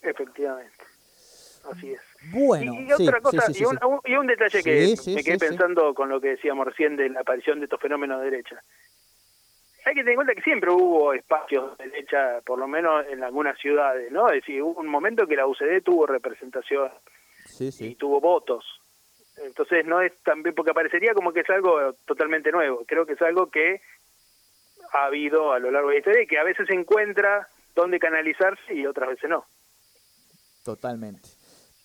Efectivamente. 0.01 0.83
Así 1.71 1.91
es. 1.91 2.01
Bueno, 2.31 2.73
y, 2.73 2.91
otra 2.91 3.21
cosa, 3.21 3.43
y, 4.05 4.15
un, 4.15 4.27
detalle 4.27 4.63
que 4.63 4.95
me 5.13 5.23
quedé 5.23 5.37
pensando 5.37 5.93
con 5.93 6.09
lo 6.09 6.19
que 6.19 6.29
decíamos 6.29 6.65
recién 6.65 6.95
de 6.95 7.09
la 7.09 7.21
aparición 7.21 7.59
de 7.59 7.65
estos 7.65 7.79
fenómenos 7.79 8.19
de 8.19 8.29
derecha. 8.29 8.61
Hay 9.85 9.93
que 9.93 10.01
tener 10.01 10.11
en 10.11 10.15
cuenta 10.15 10.35
que 10.35 10.41
siempre 10.41 10.71
hubo 10.71 11.13
espacios 11.13 11.77
de 11.77 11.89
derecha, 11.89 12.41
por 12.45 12.59
lo 12.59 12.67
menos 12.67 13.05
en 13.07 13.23
algunas 13.23 13.57
ciudades, 13.57 14.11
¿no? 14.11 14.27
Es 14.27 14.41
decir, 14.41 14.61
hubo 14.61 14.79
un 14.79 14.87
momento 14.87 15.27
que 15.27 15.35
la 15.35 15.47
UCD 15.47 15.81
tuvo 15.83 16.05
representación 16.05 16.91
y 17.59 17.95
tuvo 17.95 18.19
votos. 18.19 18.65
Entonces 19.43 19.85
no 19.85 20.01
es 20.01 20.13
también, 20.23 20.53
porque 20.53 20.73
parecería 20.73 21.13
como 21.13 21.31
que 21.31 21.41
es 21.41 21.49
algo 21.49 21.93
totalmente 22.05 22.51
nuevo. 22.51 22.83
Creo 22.85 23.05
que 23.05 23.13
es 23.13 23.21
algo 23.21 23.49
que 23.49 23.81
ha 24.93 25.05
habido 25.05 25.53
a 25.53 25.59
lo 25.59 25.71
largo 25.71 25.89
de 25.89 25.95
la 25.95 25.99
historia 25.99 26.23
y 26.23 26.27
que 26.27 26.39
a 26.39 26.43
veces 26.43 26.67
se 26.67 26.73
encuentra 26.73 27.47
dónde 27.73 27.99
canalizarse 27.99 28.73
y 28.73 28.85
otras 28.85 29.09
veces 29.09 29.29
no. 29.29 29.45
Totalmente. 30.69 31.29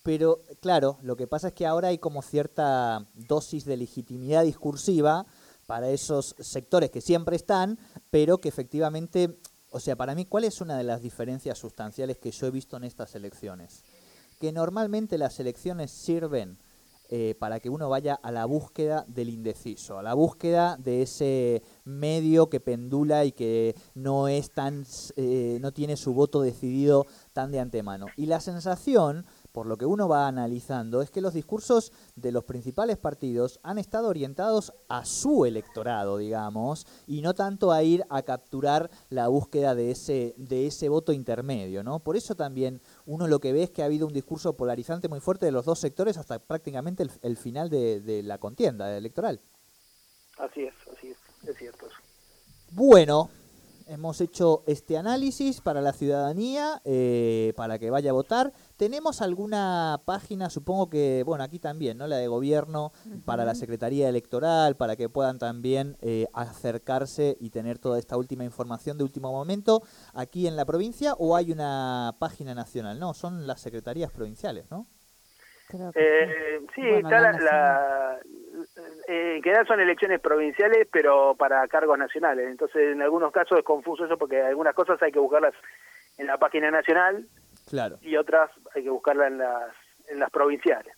Pero 0.03 0.41
claro, 0.61 0.99
lo 1.01 1.15
que 1.15 1.25
pasa 1.25 1.47
es 1.47 1.53
que 1.55 1.65
ahora 1.65 1.87
hay 1.87 1.97
como 1.97 2.21
cierta 2.21 3.07
dosis 3.15 3.65
de 3.65 3.77
legitimidad 3.77 4.43
discursiva 4.43 5.25
para 5.65 5.89
esos 5.89 6.35
sectores 6.37 6.91
que 6.91 7.01
siempre 7.01 7.35
están, 7.35 7.79
pero 8.11 8.37
que 8.37 8.47
efectivamente, 8.47 9.39
o 9.71 9.79
sea, 9.79 9.95
para 9.95 10.13
mí, 10.13 10.25
¿cuál 10.25 10.43
es 10.43 10.61
una 10.61 10.77
de 10.77 10.83
las 10.83 11.01
diferencias 11.01 11.57
sustanciales 11.57 12.19
que 12.19 12.29
yo 12.29 12.45
he 12.45 12.51
visto 12.51 12.77
en 12.77 12.83
estas 12.83 13.15
elecciones? 13.15 13.83
Que 14.39 14.51
normalmente 14.51 15.17
las 15.17 15.39
elecciones 15.39 15.89
sirven 15.89 16.59
eh, 17.09 17.35
para 17.37 17.59
que 17.59 17.69
uno 17.69 17.89
vaya 17.89 18.15
a 18.15 18.31
la 18.31 18.45
búsqueda 18.45 19.05
del 19.07 19.29
indeciso, 19.29 19.99
a 19.99 20.03
la 20.03 20.13
búsqueda 20.13 20.77
de 20.77 21.03
ese 21.03 21.61
medio 21.83 22.49
que 22.49 22.59
pendula 22.59 23.25
y 23.25 23.31
que 23.31 23.75
no 23.93 24.27
es 24.27 24.51
tan, 24.51 24.85
eh, 25.15 25.59
no 25.61 25.71
tiene 25.71 25.97
su 25.97 26.13
voto 26.13 26.41
decidido 26.41 27.05
tan 27.33 27.51
de 27.51 27.59
antemano. 27.59 28.07
Y 28.17 28.25
la 28.25 28.39
sensación, 28.39 29.25
por 29.51 29.67
lo 29.67 29.77
que 29.77 29.85
uno 29.85 30.07
va 30.07 30.27
analizando, 30.27 31.01
es 31.01 31.11
que 31.11 31.21
los 31.21 31.33
discursos 31.33 31.91
de 32.15 32.31
los 32.31 32.43
principales 32.43 32.97
partidos 32.97 33.59
han 33.61 33.77
estado 33.77 34.07
orientados 34.07 34.73
a 34.89 35.05
su 35.05 35.45
electorado, 35.45 36.17
digamos, 36.17 36.87
y 37.07 37.21
no 37.21 37.33
tanto 37.33 37.71
a 37.71 37.83
ir 37.83 38.03
a 38.09 38.23
capturar 38.23 38.89
la 39.09 39.27
búsqueda 39.27 39.75
de 39.75 39.91
ese, 39.91 40.33
de 40.37 40.67
ese 40.67 40.89
voto 40.89 41.13
intermedio, 41.13 41.83
¿no? 41.83 41.99
Por 41.99 42.17
eso 42.17 42.35
también 42.35 42.81
uno 43.05 43.27
lo 43.27 43.39
que 43.39 43.53
ve 43.53 43.63
es 43.63 43.69
que 43.71 43.81
ha 43.81 43.85
habido 43.85 44.07
un 44.07 44.13
discurso 44.13 44.57
polarizante 44.57 45.07
muy 45.07 45.19
fuerte 45.19 45.45
de 45.45 45.51
los 45.51 45.65
dos 45.65 45.79
sectores 45.79 46.17
hasta 46.17 46.39
prácticamente 46.39 47.05
el, 47.21 47.37
final 47.37 47.69
de, 47.69 48.01
de 48.01 48.23
la 48.23 48.37
contienda 48.37 48.97
electoral. 48.97 49.41
Así 50.37 50.63
es, 50.63 50.73
así 50.95 51.11
es, 51.11 51.49
es 51.49 51.57
cierto 51.57 51.87
eso. 51.87 51.95
Bueno, 52.71 53.29
hemos 53.87 54.21
hecho 54.21 54.63
este 54.67 54.97
análisis 54.97 55.61
para 55.61 55.81
la 55.81 55.93
ciudadanía, 55.93 56.81
eh, 56.85 57.53
para 57.55 57.79
que 57.79 57.89
vaya 57.89 58.11
a 58.11 58.13
votar. 58.13 58.53
¿Tenemos 58.77 59.21
alguna 59.21 60.01
página, 60.05 60.49
supongo 60.49 60.89
que, 60.89 61.23
bueno, 61.25 61.43
aquí 61.43 61.59
también, 61.59 61.97
¿no? 61.97 62.07
La 62.07 62.17
de 62.17 62.27
gobierno, 62.27 62.91
para 63.25 63.45
la 63.45 63.55
Secretaría 63.55 64.09
Electoral, 64.09 64.75
para 64.75 64.95
que 64.95 65.09
puedan 65.09 65.39
también 65.39 65.97
eh, 66.01 66.27
acercarse 66.33 67.37
y 67.39 67.49
tener 67.49 67.79
toda 67.79 67.99
esta 67.99 68.17
última 68.17 68.43
información 68.43 68.97
de 68.97 69.03
último 69.03 69.31
momento 69.31 69.83
aquí 70.13 70.47
en 70.47 70.55
la 70.55 70.65
provincia 70.65 71.13
o 71.17 71.35
hay 71.35 71.51
una 71.51 72.15
página 72.19 72.53
nacional? 72.53 72.99
No, 72.99 73.13
son 73.13 73.47
las 73.47 73.61
secretarías 73.61 74.11
provinciales, 74.11 74.65
¿no? 74.69 74.85
Eh, 75.95 76.61
sí, 76.75 76.81
está 76.81 77.19
la, 77.19 78.19
eh, 79.07 79.39
que 79.43 79.65
son 79.67 79.79
elecciones 79.79 80.19
provinciales, 80.21 80.87
pero 80.91 81.35
para 81.35 81.67
cargos 81.67 81.97
nacionales. 81.97 82.49
Entonces, 82.49 82.93
en 82.93 83.01
algunos 83.01 83.31
casos 83.31 83.57
es 83.57 83.63
confuso 83.63 84.05
eso 84.05 84.17
porque 84.17 84.41
algunas 84.41 84.75
cosas 84.75 85.01
hay 85.01 85.11
que 85.11 85.19
buscarlas 85.19 85.53
en 86.17 86.27
la 86.27 86.37
página 86.37 86.71
nacional 86.71 87.25
claro. 87.69 87.97
y 88.01 88.15
otras 88.15 88.51
hay 88.73 88.83
que 88.83 88.89
buscarlas 88.89 89.31
en 89.31 89.37
las, 89.39 89.73
en 90.07 90.19
las 90.19 90.29
provinciales. 90.29 90.95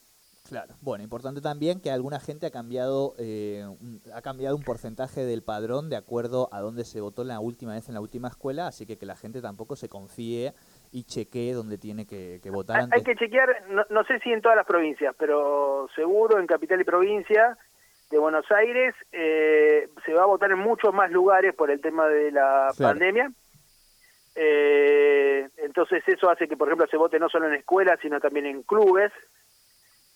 Claro. 0.47 0.73
Bueno, 0.81 1.03
importante 1.03 1.41
también 1.41 1.81
que 1.81 1.91
alguna 1.91 2.19
gente 2.21 2.45
ha 2.45 2.51
cambiado 2.51 3.15
eh, 3.17 3.65
ha 4.13 4.21
cambiado 4.21 4.55
un 4.55 4.63
porcentaje 4.63 5.25
del 5.25 5.43
padrón 5.43 5.89
de 5.89 5.97
acuerdo 5.97 6.47
a 6.53 6.61
dónde 6.61 6.85
se 6.85 7.01
votó 7.01 7.25
la 7.25 7.41
última 7.41 7.73
vez 7.73 7.89
en 7.89 7.95
la 7.95 8.01
última 8.01 8.29
escuela, 8.29 8.67
así 8.67 8.85
que 8.85 8.97
que 8.97 9.05
la 9.05 9.17
gente 9.17 9.41
tampoco 9.41 9.75
se 9.75 9.89
confíe 9.89 10.53
y 10.97 11.03
chequee 11.03 11.53
dónde 11.53 11.77
tiene 11.77 12.07
que, 12.07 12.41
votar. 12.49 12.81
Hay, 12.81 12.87
hay 12.91 13.03
que 13.03 13.15
chequear, 13.15 13.65
no, 13.69 13.85
no, 13.89 14.03
sé 14.05 14.19
si 14.19 14.31
en 14.31 14.41
todas 14.41 14.55
las 14.55 14.65
provincias, 14.65 15.15
pero 15.17 15.87
seguro 15.95 16.39
en 16.39 16.47
capital 16.47 16.81
y 16.81 16.83
provincia 16.83 17.55
de 18.09 18.17
Buenos 18.17 18.49
Aires 18.51 18.95
eh, 19.11 19.89
se 20.05 20.13
va 20.13 20.23
a 20.23 20.27
votar 20.27 20.51
en 20.51 20.59
muchos 20.59 20.93
más 20.93 21.11
lugares 21.11 21.53
por 21.53 21.69
el 21.69 21.81
tema 21.81 22.07
de 22.07 22.31
la 22.31 22.71
pandemia. 22.77 23.31
Eh, 24.35 25.47
entonces 25.57 26.03
eso 26.07 26.29
hace 26.29 26.47
que, 26.47 26.57
por 26.57 26.67
ejemplo, 26.67 26.87
se 26.87 26.97
vote 26.97 27.19
no 27.19 27.29
solo 27.29 27.47
en 27.47 27.55
escuelas, 27.55 27.99
sino 28.01 28.19
también 28.19 28.47
en 28.47 28.63
clubes. 28.63 29.11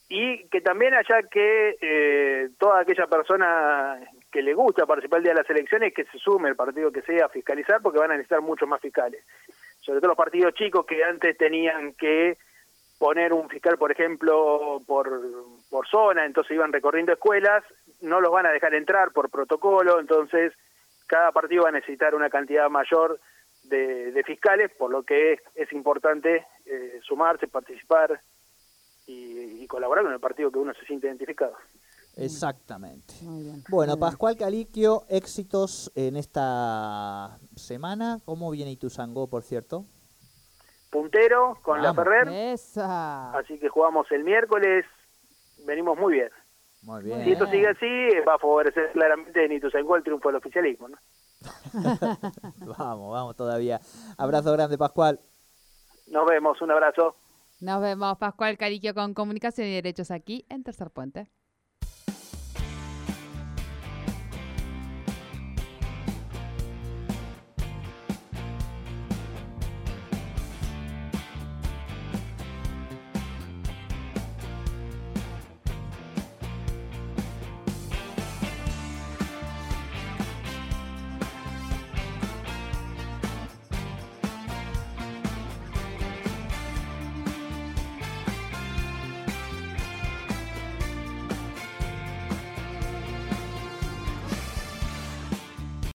Y 0.10 0.46
que 0.50 0.62
también 0.62 0.94
haya 0.94 1.22
que 1.30 1.78
eh, 1.80 2.50
toda 2.58 2.82
aquella 2.82 3.08
persona 3.08 4.00
que 4.32 4.42
le 4.42 4.54
gusta 4.54 4.86
participar 4.86 5.20
el 5.20 5.24
día 5.24 5.34
de 5.34 5.42
las 5.42 5.50
elecciones 5.50 5.94
que 5.94 6.06
se 6.06 6.18
sume 6.18 6.50
el 6.50 6.56
partido 6.56 6.92
que 6.92 7.02
sea 7.02 7.26
a 7.26 7.30
fiscalizar 7.30 7.82
porque 7.82 8.00
van 8.00 8.12
a 8.12 8.16
necesitar 8.16 8.42
muchos 8.42 8.68
más 8.68 8.82
fiscales. 8.82 9.24
Sobre 9.82 10.00
todo 10.00 10.10
los 10.10 10.18
partidos 10.18 10.54
chicos 10.54 10.86
que 10.86 11.04
antes 11.04 11.38
tenían 11.38 11.94
que 11.94 12.38
poner 12.98 13.34
un 13.34 13.50
fiscal, 13.50 13.78
por 13.78 13.92
ejemplo, 13.92 14.82
por, 14.86 15.10
por 15.70 15.88
zona, 15.88 16.26
entonces 16.26 16.56
iban 16.56 16.72
recorriendo 16.72 17.12
escuelas, 17.12 17.64
no 18.02 18.22
los 18.22 18.32
van 18.32 18.46
a 18.46 18.52
dejar 18.52 18.76
entrar 18.76 19.12
por 19.12 19.32
protocolo, 19.32 20.00
entonces 20.00 20.54
cada 21.08 21.32
partido 21.32 21.64
va 21.64 21.70
a 21.70 21.74
necesitar 21.74 22.14
una 22.14 22.30
cantidad 22.30 22.70
mayor 22.70 23.20
de, 23.64 24.12
de 24.12 24.24
fiscales, 24.24 24.72
por 24.72 24.92
lo 24.92 25.04
que 25.04 25.40
es, 25.56 25.74
importante 25.74 26.46
eh, 26.66 27.00
sumarse, 27.02 27.48
participar 27.48 28.22
y, 29.08 29.64
y 29.64 29.68
colaborar 29.68 30.04
con 30.04 30.14
el 30.14 30.20
partido 30.20 30.52
que 30.52 30.60
uno 30.60 30.74
se 30.74 30.86
siente 30.86 31.08
identificado. 31.08 31.58
Exactamente. 32.16 33.14
Muy 33.22 33.44
bien. 33.44 33.64
Bueno, 33.70 33.94
muy 33.94 33.98
bien. 33.98 34.00
Pascual 34.00 34.38
Caliquio, 34.38 35.04
éxitos 35.10 35.92
en 35.96 36.16
esta 36.18 37.40
semana. 37.56 38.20
¿Cómo 38.26 38.52
viene 38.52 38.72
Ituzangó, 38.72 39.28
por 39.28 39.44
cierto? 39.44 39.86
Puntero 40.90 41.58
con 41.64 41.82
la. 41.82 41.94
Ferrer, 41.94 42.28
Esa. 42.28 43.32
así 43.38 43.58
que 43.60 43.70
jugamos 43.70 44.08
el 44.12 44.24
miércoles, 44.26 44.86
venimos 45.66 45.98
muy 45.98 46.14
bien. 46.14 46.30
Muy 46.84 47.02
Si 47.02 47.08
bien. 47.08 47.22
esto 47.30 47.46
sigue 47.48 47.68
así, 47.70 48.20
va 48.28 48.36
a 48.36 48.40
favorecer 48.40 48.92
claramente 48.92 49.46
en 49.46 49.52
Ituzaingó 49.54 49.96
el 49.96 50.04
triunfo 50.04 50.30
del 50.30 50.38
oficialismo. 50.38 50.90
¿no? 50.90 50.98
Vamos, 52.78 53.12
vamos 53.12 53.36
todavía. 53.36 53.80
Abrazo 54.18 54.52
grande, 54.54 54.78
Pascual. 54.78 55.20
Nos 56.08 56.26
vemos, 56.28 56.62
un 56.62 56.72
abrazo. 56.72 57.16
Nos 57.62 57.82
vemos, 57.82 58.18
Pascual 58.18 58.58
Cariquio, 58.58 58.94
con 58.94 59.14
Comunicación 59.14 59.68
y 59.68 59.74
Derechos 59.74 60.12
aquí 60.12 60.46
en 60.50 60.64
Tercer 60.64 60.90
Puente. 60.92 61.28